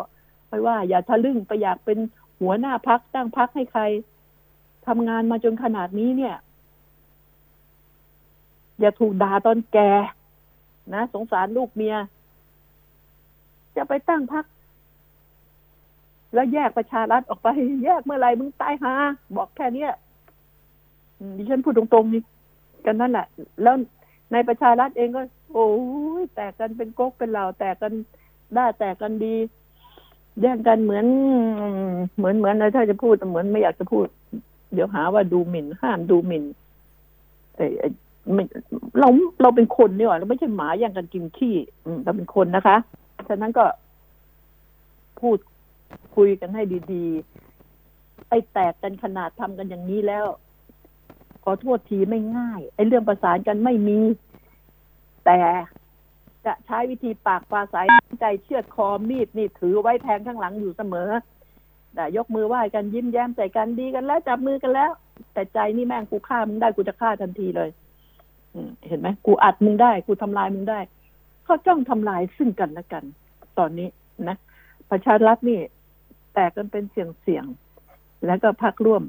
[0.49, 1.99] ไม่ว่า อย่าทะลึ่งไปอยากเป็น
[2.41, 3.83] หัวหน้าพักตั้งพักให้ใคร
[4.87, 6.37] ทำงานมาจนขนาดนี้เนี่ย
[8.81, 9.79] อย่าถูกด่าตอนแก
[10.95, 11.97] นะสงสารลูกเมีย
[13.77, 14.45] จะไปตั้งพัก
[16.35, 17.49] แล้วแยกประชารัฐออกไป
[17.85, 18.95] แยกเมื่อไหร่มึงตายหา
[19.37, 19.93] บอกแค่เนี้ย
[21.37, 22.23] ดิฉันพูดตรงๆนี่
[22.87, 23.27] กันนั่นแหละ
[23.62, 23.75] แล้ว
[24.33, 25.69] ในประชารัฐเองก็ โอ้
[26.23, 27.93] ยแตกกันเป็นก๊กเป็นเหล่าแตกกัน
[28.55, 29.35] ได้แตกกันดี
[30.41, 31.07] แย่งกันเหมือน
[32.17, 34.07] เหมือนเหมือนอะไรถ้าจะพูดเหมือนไม่อยากจะพูด
[34.75, 36.45] เดี๋ยวหาว่าดูหมิ่น ห้ามดูหมิ่น
[37.57, 37.61] เอ
[39.01, 39.09] เรา
[39.43, 41.57] เราเป็นคนนี่หว่าเราไม่ใช่หมาอย่างกันกินขี้
[42.05, 42.77] เราเป็นคนนะคะ
[43.29, 43.64] ฉะนั้นก็
[45.21, 45.39] พูด
[46.17, 46.62] คุยกันให้
[46.93, 47.05] ดี
[47.69, 50.27] ๆ ไอ้แตกกันขนาดทำกันอย่างนี้แล้ว
[51.49, 54.01] ขอโทษทีไม่ง่ายไอ้เรื่องประสานกันไม่มี
[55.25, 55.39] แต่
[56.47, 57.87] จะใช้วิธีปากปลาสาย
[58.21, 61.11] ใจเชือดคอมีดนี่ถือไว้แทงข้างหลังอยู่เสมอ
[61.95, 64.91] แต่ยกมือไหว้กันยิ้มแย้มใส่กันดีกันแล้ว จับมือกันแล้ว
[65.33, 67.71] แต่ใจนี่แม่งกูฆ่ามึงได้กูจะฆ่าทันทีเลย
[68.87, 70.81] เห็นไหมกูอัดมึงได้ กูทำลายมึงได้
[71.45, 73.05] เขาจ้องทำลายซึ่งกันและกัน
[73.59, 73.89] ตอนนี้
[74.29, 74.37] นะ
[74.91, 75.61] ประชารัฐนี่
[76.35, 77.45] แตกกันเป็นเสียงเสียง
[78.27, 79.03] แล้วก็พักร่วม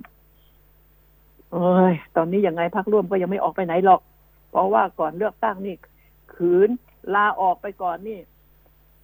[1.54, 4.02] เอ้ยตอนนี้ยังไงพักร่วมก็ยังไม่ออกไปไหนหรอก
[4.52, 5.76] เพราะว่าก่อนเลือกตั้งนี่
[6.34, 6.70] ขืน
[7.16, 8.20] ลาออกไปก่อนนี่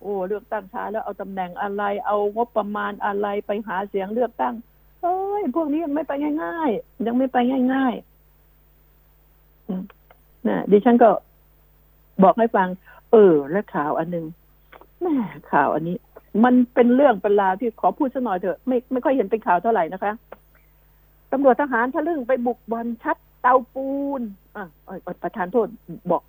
[0.01, 4.53] โอ้เลือกตั้งช้าแล้วเอาตำแหน่งอะไร เอางบประมาณอะไรไปหาเสียงเลือกตั้ง
[5.01, 6.13] เอ้ยพวกนี้ยังไม่ไป
[6.43, 7.37] ง่าย ๆ ยังไม่ไป
[7.73, 11.09] ง่ายๆนะดิฉันก็
[12.23, 12.67] บอกให้ฟัง
[13.11, 14.25] เออ และข่าวอันหนึ่ง
[15.01, 15.13] แม่
[15.51, 15.97] ข่าวอันนี้
[16.43, 20.13] มันเป็นเรื่องเป็นราวที่ขอพูดสักหน่อยเถอะไม่ไม่ค่อยเห็นเป็นข่าวเท่าไหร่นะคะ
[21.33, 24.21] ตำรวจทหารทะลึ่งไปบุกบ่อนชัดเตาปูน
[24.55, 25.67] อะเอ่อประธานโทษ
[26.11, 26.23] บอก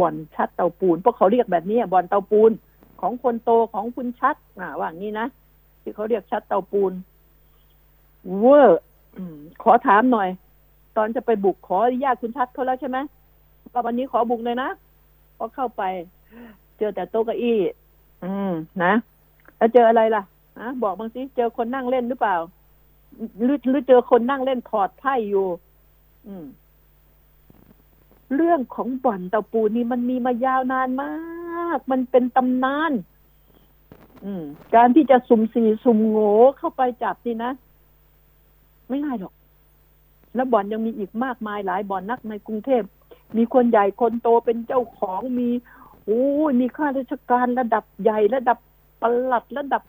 [0.00, 2.50] บ่อนชัดเตาปูนเพราะเขาเรียกแบบนี้บ่อนเตาปูน
[3.00, 5.26] ของคนโตของคุณชัดอ่าว่างี้นะ
[5.82, 6.92] ที่เขาเรียกชัดเตาปูน
[8.38, 8.80] เวอร์
[9.62, 10.28] ขอถามหน่อย
[10.96, 12.98] ตอนจะไปบุกขออนุญาตคุณชัดเขาแล้วใช่ไหม
[13.72, 14.68] ว่าวันนี้ขอบุกเลยนะ
[15.36, 15.82] พอเข้าไป
[16.78, 17.58] เจอแต่โต๊ะเก้าอี้
[18.24, 18.52] อืม
[18.84, 18.92] นะ
[19.56, 20.22] แล้วเจออะไรล่ะ
[20.58, 22.36] อะบอกบางสิเจอคนนั่งเล่นหรือเปล่า
[23.42, 25.46] หรือหรือเจอคนนั่งเล่นถอดไพ่อยู่
[26.26, 26.46] อืม
[28.34, 32.92] เรื่องของบ่อนเตาปูนนี่มันมีมายาวนานมาก มันเป็นตำนาน
[34.24, 34.44] อืม
[34.74, 37.52] การที่จะสุ่มสี่สุ่มโง่เข้าไปจับนี่นะ
[38.88, 39.34] ไม่ง่ายหรอก
[40.34, 42.82] แล้วบ่อนยังมีอีกมากมายหลายบ่อนนักในกรุงเทพ
[43.36, 45.48] มีคนใหญ่คนโตเป็นเจ้าของมี
[46.04, 48.58] โอ้ยมีข้าราชการระดับใหญ่ระดับ
[49.00, 49.82] ประหลัดระดับ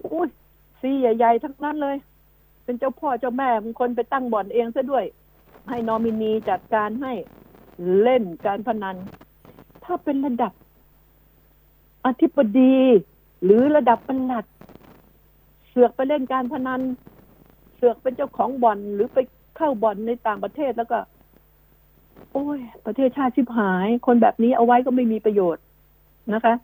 [0.00, 0.28] โอ้ย
[0.80, 1.96] ซีใหญ่ๆทั้งนั้นเลย
[2.70, 5.04] เป็นเจ้าพ่อเจ้าแม่บางคนไปตั้งบ่อนเองซะด้วย
[5.68, 7.12] ให้นอมินีจัดการให้
[8.02, 8.96] เล่นการพนัน
[9.84, 10.52] ถ้าเป็นระดับ
[12.06, 12.76] อธิบดี
[13.44, 14.44] หรือระดับปลัด
[15.68, 16.80] เสือกไปเล่นการพนัน
[17.76, 19.18] เสือกเป็นเจ้าของบ่อน หรือไป
[19.56, 20.98] เข้าบ่อนในต่างประเทศแล้วก็
[22.32, 25.62] โอ้ย ประเทศชาติชิบหาย คนแบบนี้เอาไว้ก็ไม่มีประโยชน์
[26.34, 26.54] นะคะ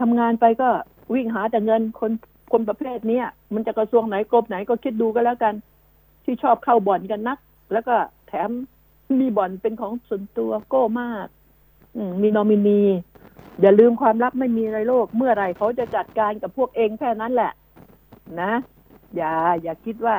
[0.00, 0.68] ทำงานไปก็
[1.14, 2.10] วิ่งหาแต่เงินคน
[2.56, 5.54] คนประเภทเนี้ยมันจะกระทรวงไหนกรมไหนก็คิดดูก็แล้วกัน
[6.24, 7.38] ที่ชอบเข้าบ่อนกันนัก
[7.72, 7.94] แล้วก็
[8.28, 8.50] แถม
[9.20, 11.26] มีบ่อนเป็นของส่วนตัวโก้มาก
[11.96, 12.80] อืมีนอมินี
[13.60, 17.52] อย่าลืมความลับไม่มีในโลก เมื่อไรเขาจะจัดการกับพวกเองแค่นั้นแหละ
[18.40, 18.52] นะ
[19.16, 19.32] อย่า
[19.62, 20.16] อย่าคิดว่า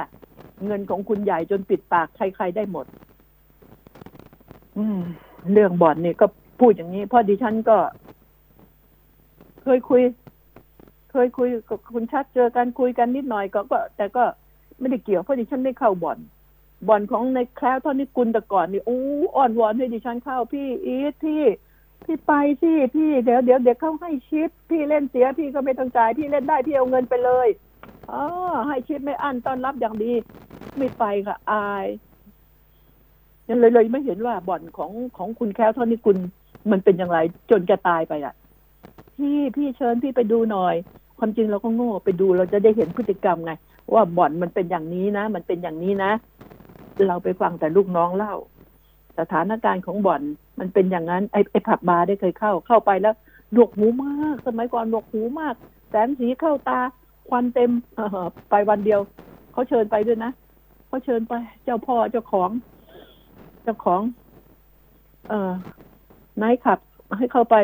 [0.65, 2.85] เงินของคุณใหญ่จนปิดปากใครๆได้หมด
[4.77, 4.99] อืม
[5.51, 6.25] เรื่องบ่อนนี่ก็
[6.59, 7.77] พูดอย่างนี้พราะดิฉันก็
[9.63, 10.01] เคยคุย
[11.15, 14.23] เคยคุยกับคุณชัดเจอกันคุยกันนิดหน่อยก็ก็ แต่ก็
[14.79, 16.19] ไม่ได้เกี่ยวเพราะดิฉันไม่เข้าบ่อน
[16.87, 19.01] บ่อนของในแคล้วเท่านี้กุลแต่ก่อนนี่อู้
[19.35, 21.43] อ่อนวอนให้ดิฉันเข้าพี่อีทพี่
[22.05, 27.47] พี่ไปสิพี่เดี๋ยวเดี๋ยวเดี๋ยวเขาให้ชิป พี่เล่นเสียพี่ก็ไม่ต้องจ่ายพี่เล่นได้พี่เอาเงินไปเลย
[28.11, 28.23] อ๋อ
[28.67, 30.13] ให้ชิปไม่อั้นต้อนรับอย่างดี
[30.77, 31.87] ไม่ไปค่ะอาย
[33.49, 36.17] ยังเลยเลยไม่เห็นว่าบ่อนของของคุณแคล้วเท่านี้กุล
[36.71, 37.17] มันเป็นอย่างไร
[37.49, 38.33] จนแกตายไปอะ
[39.17, 40.75] พี่พี่เชิญพี่ไปดูหน่อย
[41.17, 43.51] ความจริงเราก็โง่ไปดูเราจะได้เห็นพฤติกรรมไง
[43.93, 46.11] ว่าบ่อนมันเป็นอย่างนี้นะ มันเป็นอย่างนี้นะ
[47.07, 48.33] เราไปฟังแต่ลูกน้องเล่า
[49.19, 50.21] สถานการณ์ของบ่อน
[50.59, 53.15] มันเป็นอย่างนั้นไอ้ไอ้ผับบาร์ได้เคยเข้าเข้าไปแล้ว
[53.51, 55.55] หนวกหูมาก สมัยก่อนหนวกหูมาก
[55.89, 56.79] แสงสีเข้าตา
[57.29, 57.71] ควันเต็ม
[58.49, 58.99] ไปวันเดียว
[59.51, 60.31] เขาเชิญไปด้วยนะ
[60.87, 62.49] เขาเชิญไป เจ้าพ่อเจ้าของ
[63.63, 64.01] เจ้าของ
[65.29, 65.53] เอ่อ
[66.41, 66.79] นายขับ
[67.17, 67.55] ให้เข้าไป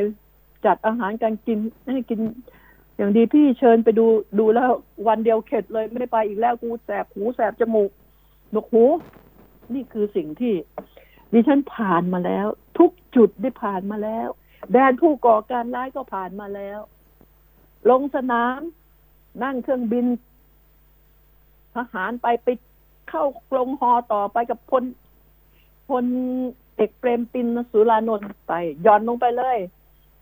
[0.66, 1.60] จัดอาหารการกิน
[1.92, 2.20] ให้กิน
[3.02, 4.06] อย่างดีพี่เชิญไปดู
[4.40, 4.72] ดูแล้ว
[5.08, 7.92] วันเดียวเข็ดเลยไม่ได้ไปอีกแล้วกูแสบหูแสบจมูก
[8.52, 8.86] หนวกหู
[9.74, 10.54] นี่คือสิ่งที่
[11.34, 12.48] ดิฉันผ่านมาแล้ว
[12.80, 14.28] ทุกจุดได้ผ่านมาแล้ว
[14.74, 16.80] แดนผู้ก่อการร้ายก็ผ่านมาแล้ว
[17.90, 18.60] ลงสนาม
[19.44, 20.06] นั่งเครื่องบิน
[21.76, 22.48] ทหารไปไป
[23.10, 23.24] เข้า
[23.58, 24.84] ลงฮอต่อไปกับพล
[25.90, 26.06] พล
[26.76, 28.54] เอกเปรมตินสุรานนท์ไป
[28.86, 29.58] ย่อนลงไปเลย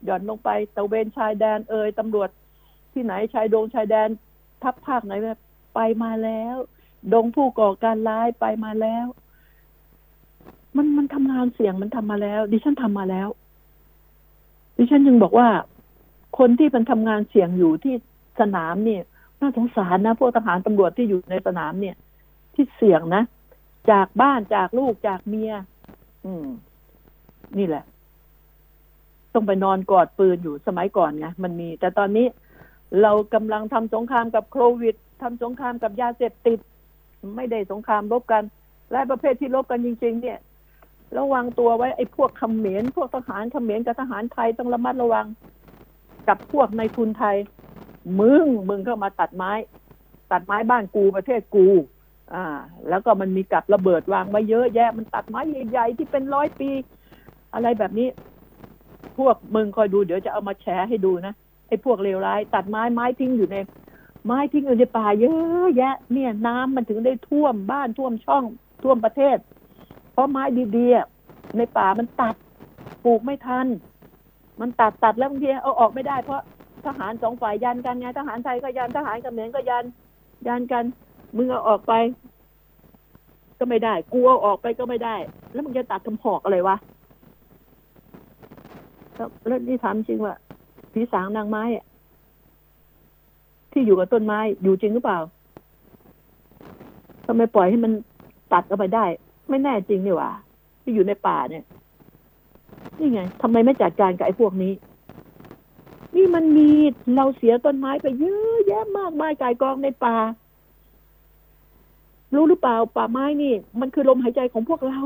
[0.08, 2.30] ย่อนลงไปตะเวนชายแดนเอ่ยตำรวจ
[3.00, 4.10] ที่ไหนชายโดงชายแดน
[4.64, 5.14] ทัพภาคไหน
[5.76, 6.56] ไปมาแล้ว
[7.14, 9.06] ดงผู้ก่อการร้ายไปมาแล้ว
[10.76, 13.28] มันมันทำงานเสี่ยงมันทำมาแล้ว ดิฉันทำมาแล้ว
[14.78, 15.47] ดิฉันจึงบอกว่า
[16.39, 17.93] คนที่มันทำงานเสี่ยงอยู่ที่
[18.39, 19.04] สนามเนี่ย
[19.39, 21.95] น่าสงสารนะพวกทหารตำรวจที่อยู่ในสนามเนี่ย
[22.56, 23.24] ที่เสี่ยงนะ
[23.91, 25.54] จากบ้านจากลูกจากเมีย
[26.26, 26.47] อืม
[27.58, 27.84] นี่แหละ
[29.34, 32.28] ต้องไปนอนกอดปืนอยู่สมัยก่อนไงมันมี แต่ตอนนี้
[33.02, 36.60] เรากำลังทำสงครามกับโควิดทำสงครามกับยาเสพติด
[37.36, 38.44] ไม่ได้สงครามรบกัน
[38.92, 40.40] และประเภทที่รบกันจริง ๆ เนี่ย
[41.18, 45.28] ระวังตัวไว้ไอ้พวกเขมรพวกทหารเขมรกับทหารไทยต้องระมัดระวัง
[46.28, 47.38] กับพวกในทุนไทย
[48.20, 49.52] มึงมึงเข้ามาตัดไม้
[50.32, 51.68] ตัดไม้บ้านกูประเทศกู
[52.34, 52.46] อ่า
[52.90, 56.70] แล้วก็มันมีกับระเบิดวางไว้เยอะแยะ มันตัดไม้ใหญ่ๆที่เป็นร้อยปี
[57.54, 58.08] อะไรแบบนี้
[59.18, 61.34] พวกมึงคอยดูเดี๋ยวจะเอามาแชร์ให้ดูนะ
[61.70, 63.58] ไอ้พวกเลวร้าย ตัดไม้ไม้ทิ้งอยู่ใน
[64.26, 68.44] ไม้ทิ้งอยู่ในป่าเยอะแยะ เนี่ย น้ำมันถึงได้ท่วมบ้านท่วมช่อง
[68.84, 69.38] ท่วมประเทศ
[70.12, 70.44] เพราะไม้
[70.78, 72.36] ดีๆในป่ามันตัด
[73.04, 73.68] ปลูกไม่ทัน
[74.62, 76.42] มันตัดตัดแล้วบางทีเอาออกไม่ได้เพราะ
[76.86, 79.86] ทหารสองฝ่ายยันกันไงทหารไทยก็ยันทหารเขมรก็ยัน
[80.48, 80.86] ยันกัน
[81.38, 81.94] มึงเอาออกไป
[83.60, 85.16] ก็ไม่ได้ กูเอาออกไปก็ไม่ได้
[85.54, 86.78] แล้วมึงจะตัดทำหอกอะไรวะ
[89.16, 90.36] แล้วแล้วนี่ถามจริงว่า
[91.00, 91.64] ผีสางนางไม้
[93.72, 95.20] ที่อยู่กับต้นไม้ อยู่จริงหรือเปล่า
[97.26, 97.91] ทำไมปล่อยให้มัน
[98.54, 99.06] ตัดออกไปได้
[99.50, 100.30] ไม่แน่จริงนี่หว่า
[100.82, 101.64] ที่อยู่ในป่าเนี่ย
[102.97, 104.74] นี่ไงทำไมไม่จัดการกับไอ้พวกนี้
[106.16, 106.70] นี่มันมี
[107.16, 110.16] เราเสียต้นไม้ไปเยอะแยะมากมายกายกองในป่า
[112.36, 115.02] รู้หรือเปล่า ป่าไม้นี่ มันคือลมหายใจของพวกเรา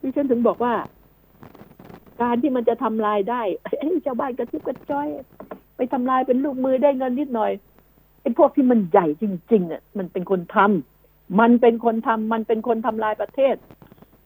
[0.00, 0.74] ดิฉันถึงบอกว่า
[2.22, 5.08] การที่มันจะทำลายได้เอ้ชาวบ้านกระทิบกระจ้อย
[5.76, 7.52] ไปทำลายเป็นลูกมือได้เงินนิดหน่อย
[8.22, 13.56] ไอ้พวกที่มันใหญ่จริงๆเนี่ยมันเป็นคนทำมันเป็นคนทำมันเป็นคนทำลายประเทศ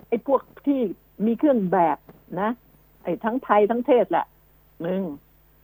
[0.09, 0.81] ไอ้พวกที่
[1.27, 1.97] มีเครื่องแบบ
[2.41, 2.51] นะ
[3.03, 4.27] ไอ้ทั้งไทยทั้งเทศแหละ
[4.85, 5.03] มึง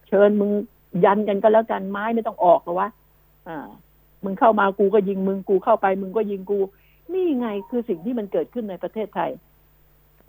[0.08, 0.50] เชิญมึง
[1.04, 2.88] ยันกันก็แล้วกันไม้ไม่ต้องออกหรอวะ
[3.48, 3.58] อ่า
[4.24, 6.58] มึงเข้ามากูก็ยิงมึงกูเข้าไป มึงก็ยิงกู
[7.12, 9.30] นี่ไงคือสิ่งที่มันเกิดขึ้นในประเทศไทย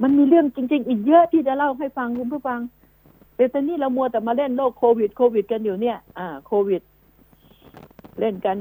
[0.01, 2.59] มันมีเรื่องจริง ๆ อีกเยอะที่จะเล่าให้ฟังคุณผู้ฟัง
[3.35, 6.81] แต่ตอนนี้เรามัวแต่มาเล่นโรคโควิดโควิด กันอยู่เนี่ย อ่า โควิด
[8.19, 8.57] เล่นกัน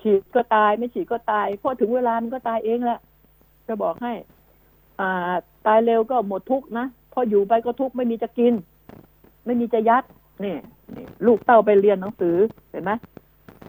[0.00, 3.00] ฉีดก็ตายไม่ฉีดก็ตายพอถึงเวลามันก็ตายเองแหละ
[3.68, 4.12] จะบอกให้
[5.00, 5.32] อ่า
[5.66, 8.54] ตายเร็วก็หมดทุกนะพออยู่ไปก็ทุกไม่มีจะกิน
[9.44, 10.04] ไม่มีจะยัด
[10.44, 10.56] นี่
[10.94, 12.36] นี่ลูกเต้าไปเรียนหนังสือ
[12.70, 12.92] เห็นไหม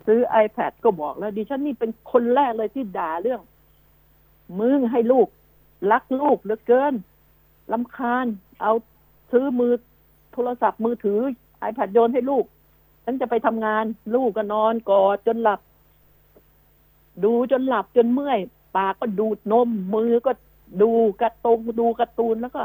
[0.06, 3.42] ซื้อ iPad ก็บอกแล้วดิฉันนี่เป็นคนแรกเลยที่ด่าเรื่อง
[4.60, 5.28] มึงให้ลูก
[5.92, 6.94] รักลูกเหลือเกิน
[7.74, 8.26] ลำคาญ
[8.62, 8.72] เอา
[9.32, 9.74] ซื้อมือ
[10.34, 11.20] โทรศัพท์มือถือ
[11.70, 12.46] iPad โยนให้ลูก
[13.06, 15.60] ฉันจะไปทำงาน ลูกก็นอนกอดจนหลับ
[17.24, 18.40] ดูจนหลับจนเมื่อย
[18.76, 20.32] ปากก็ดูดนม มือก็
[20.82, 22.64] ดูกระตงดูการ์ตูนแล้วก็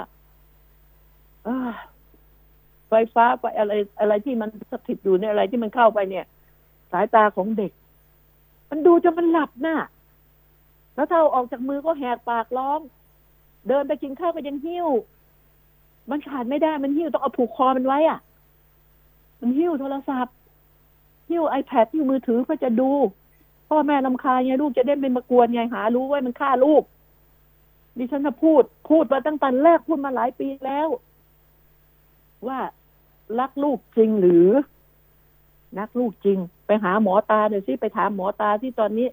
[2.88, 6.24] ไฟฟ้าไฟอะไร อะไรที่มันสถิตอยู่ในอะไรที่มันเข้าไปเนี่ย
[6.92, 7.72] สายตาของเด็ก
[8.70, 9.76] มันดูจนมันหลับน่ะ
[10.94, 12.80] แล้วถ้าออกจากมือก็แหกปากร้อง
[13.68, 14.88] เดินไปกินข้าวก็ยังหิ้ว
[16.10, 18.18] มันขาดไม่ได้มันหิ้วต้องเอาผูกคอมันไว้อะ
[19.40, 20.34] มันหิ้วโทรศัพท์
[21.28, 22.90] หิ้ว iPad หิ้วมือถือเพื่อจะดู
[23.68, 26.82] พ่อแม่ลำคาญไงลูกจะได้ไม่มากวนไงหา รู้ว่ามันฆ่าลูก
[27.96, 30.88] ดิฉันจะพูด พูดมาตั้งแต่แรกพูดมาหลายปีแล้ว
[32.46, 32.60] ว่า
[33.40, 34.48] รักลูกจริงหรือ
[35.78, 39.08] รักลูกจริง ไปหาหมอตาเดี๋ยวสิไปถามหมอตาที่ตอนนี้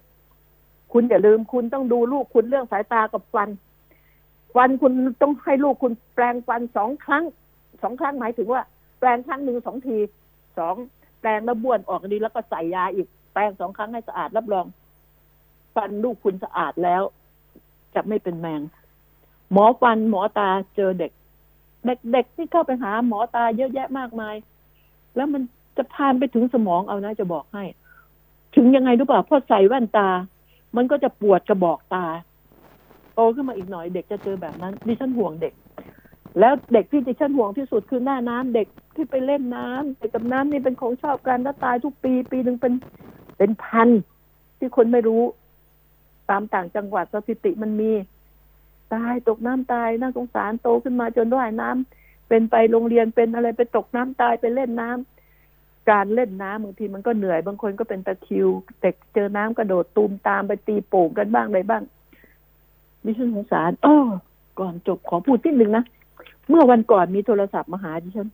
[0.91, 3.49] คุณอย่าลืมคุณต้องดูลูกคุณเรื่องสายตากับฟัน
[4.55, 4.91] ฟันคุณ
[5.21, 7.23] ต้องให้ลูกคุณแปลงฟันสองครั้ง
[7.83, 8.61] สองครั้งหมายถึงว่า
[8.99, 9.97] แปลงครั้งหนึ่งสองที
[10.57, 10.75] สอง
[11.21, 14.65] แปลงแล้วบ้วนออกดีแล้วก็ใส่ยาอีกแปลงสองครั้งให้สะอาดรับรอง
[15.75, 17.01] ฟันลูกคุณสะอาดแล้ว
[17.95, 18.61] จะไม่เป็นแมง
[19.51, 21.11] หมอฟันหมอตาเจอเด็ก
[22.11, 24.35] เด็กๆที่เข้าไปหาหมอตาเยอะแยะมากมาย
[25.15, 25.41] แล้วมัน
[25.77, 27.63] จะพานไปถึงสมองเอานะจะบอกให้
[28.55, 30.09] ถึงยังไงรู้เปล่าพอใส่แว่นตา
[30.75, 32.05] มันก็จะปวดกระบอกตา
[33.15, 35.53] โตขึ้นมาอีกหน่อยเด็กจะเจอแบบนั้นดิฉันห่วงเด็ก
[36.39, 42.73] แล้วเด็กที่ดิฉันห่วงที่สุดคือหน้าน้ำเด็กที่ไปเล่นน้ำเด็กกับน้ำนี่เป็นของชอบกันแล้วตายทุกปี ปีหนึ่งเป็น
[43.37, 43.89] เป็นพัน
[44.59, 45.23] ที่คนไม่รู้
[46.29, 47.91] ตามต่างจังหวัดสถิติมันมี
[48.93, 58.47] ตายตกน้ำตายน่าสงสารโตขึ้นมาจนว่ายน้ำเป็นไปโรงเรียนเป็นอะไรไปตกน้ำตายไปเล่นน้ำการเล่นน้ำบางทีมันก็เหนื่อยบางคนก็เป็นตะคิว
[58.81, 61.83] เด็กเจอน้ำกระโดดตูมตามไปตีโป่งกันบ้างอะไรบ้าง
[63.05, 63.95] ดิฉันสงสารอ้อ
[64.59, 65.83] ก่อนจบขอพูดนิดนึงนะ
[66.49, 68.27] เมื่อวันก่อนมีโทรศัพท์มาหาดิฉัน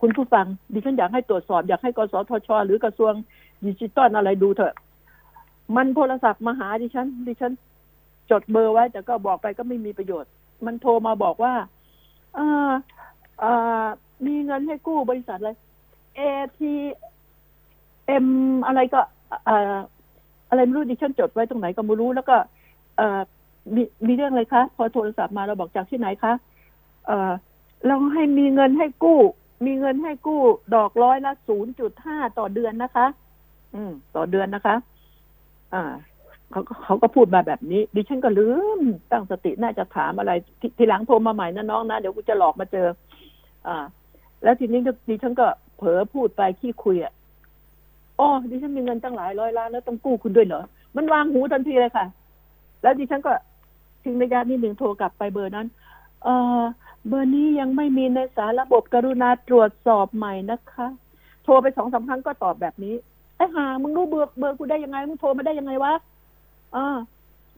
[0.00, 3.12] คุณผู้ฟัง ดิฉันอยากให้ตรวจสอบ อยากให้กสทช หรือกระทรวง
[3.66, 4.74] ดิจิตอลอะไรดูเถอะ
[5.76, 7.52] มันโทรศัพท์มาหาดิฉัน ดิฉัน
[8.30, 10.30] จดเบอร์ไว้ แต่ก็บอกไปก็ไม่มีประโยชน์
[10.66, 11.54] มันโทรมาบอกว่า
[12.34, 12.38] เอ
[12.68, 12.70] อ
[13.40, 13.44] เอ
[13.82, 13.84] อ
[14.26, 15.50] มีเงินให้กู้บริษัทอะไร
[16.18, 18.26] ATM
[18.66, 19.00] อะไรก็
[19.44, 19.76] เอ่อ
[20.48, 22.36] อะไรไม่รู้ดิฉันจดไว้ตรงไหนก็ไม่รู้แล้วก็
[22.96, 23.20] เอ่อ
[23.74, 26.32] มีมีเรื่องอะไรคะ พอโทรศัพท์มาเราบอกจากที่ไหนคะ
[27.06, 27.32] เอ่อ
[27.86, 29.20] เราให้มีเงินให้กู้
[29.66, 30.42] มีเงินให้กู้
[30.74, 33.06] ดอกร้อยละศูนย์จุดห้าต่อเดือนนะคะ
[33.74, 34.76] อืม ต่อเดือนนะคะ
[35.74, 35.84] อ่า
[36.50, 38.80] เขาเขาก็พูดมาแบบนี้ ดิฉันก็ลืม
[39.10, 42.86] ตั้งสติน่าจะถามอะไรททีหลังโทรมาใหม่นะน้องนะเดี๋ยวกูจะหลอกมาเจอ
[43.66, 43.84] อ่า
[44.42, 47.12] แล้วทีนี้ดิฉันก็เผลอพูดไปขี้คุยอะ
[48.20, 50.62] อ๋อดิฉันมีเงินตั้งหลายร้อยล้านแล้วต้องกู้คุณด้วยเหรอ
[50.96, 52.06] มันวางหูทันทีเลยค่ะ
[52.84, 53.32] แล้วดิฉันก็
[54.02, 55.66] ทิ้งระยะนิดหนึ่งโทรกลับไปเบอร์นั้น
[56.24, 56.28] เอ
[56.60, 56.62] อ
[57.08, 60.86] เบอร์นี้ยังไม่มีในสารระบบกรุณาตรวจสอบใหม่นะคะ
[61.44, 62.94] โทรไปสองสาครั้งก็ตอบแบบนี้
[63.36, 65.92] เออ้ห่ามึงรู้เบอร์เบอร์กูได้ยังไงมึงโทรมาได้ยังไงวะ
[66.74, 66.96] อ่า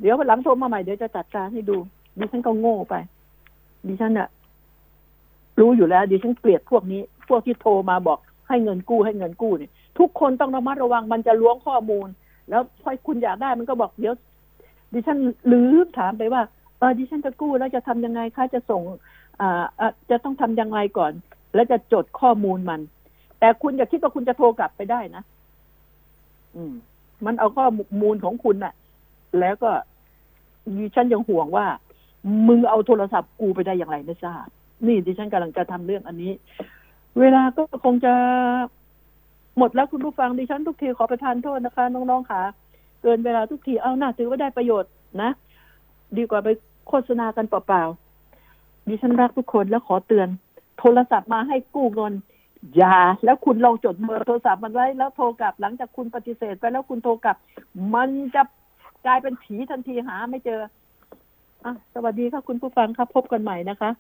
[0.01, 1.77] เดี๋ยวหลังโทรมาใหม่เดี๋ยวจะจัดการให้ดู
[2.19, 2.95] ดิฉันก็โง่ไป
[3.87, 4.29] ดิฉันอะ
[5.61, 8.19] รู้อยู่แล้ว ดิฉันเกลียดพวกนี้ พวกที่โทรมาบอก
[8.49, 12.09] ให้เงินกู้ให้เงินกู้เนี่ยทุกคนต้องระมัดระวังมันจะล้วงข้อมูล
[12.51, 14.15] แล้วพอคุณอยากได้มันก็บอกเดี๋ยว
[14.97, 15.19] ดิฉัน
[15.53, 16.43] ลืมถามไปว่า
[16.79, 18.83] เออดิฉันจะกู้แล้วจะทำยังไงคะจะส่ง
[19.41, 21.13] อ่าจะต้องทำยังไงก่อน
[21.55, 22.81] แล้วจะจดข้อมูลมัน
[23.41, 25.23] แต่คุณอย่าคิดว่าคุณจะโทรกลับไปได้นะ
[26.57, 26.73] อืม
[27.27, 27.67] มันเอาข้อ
[28.03, 28.75] มูลของคุณน่ะ
[29.41, 29.71] แล้วก็
[30.79, 31.67] ดิฉันยังห่วงว่า
[32.49, 34.47] มึงเอาโทรศัพท์กูไปได้อย่างไรไม่ทราบ
[34.87, 36.33] นี่ดิฉันกำลังจะทำเรื่องอันนี้
[37.21, 38.15] เวลาก็คงจะ
[39.59, 42.43] หมดแล้วคุณผู้ฟังดิฉันทุกทีขอประทานโทษนะคะ น้องๆค่ะ
[43.07, 44.93] เกินเวลาทุกทีเอาหน้าถือว่าได้ประโยชน์
[45.23, 45.31] นะ
[46.17, 46.49] ดีกว่าไป
[46.89, 50.29] โฆษณากันเปล่าๆดิฉันรักทุกคนแล้วขอเตือน
[50.79, 52.13] โทรศัพท์มาให้กู้เงิน
[52.77, 57.37] อย่าแล้วคุณลองจดเบอร์โทรศัพท์มันไว้แล้วโทรกลับหลังจากคุณปฏิเสธไปแล้วคุณโทรกลับ
[57.95, 58.43] มันจะ
[59.07, 60.61] กลายเป็นผีทันทีหาไม่เจอ
[61.65, 63.91] อะสวัสดีค่ะคุณผู้ฟังครับพบกันใหม่นะคะ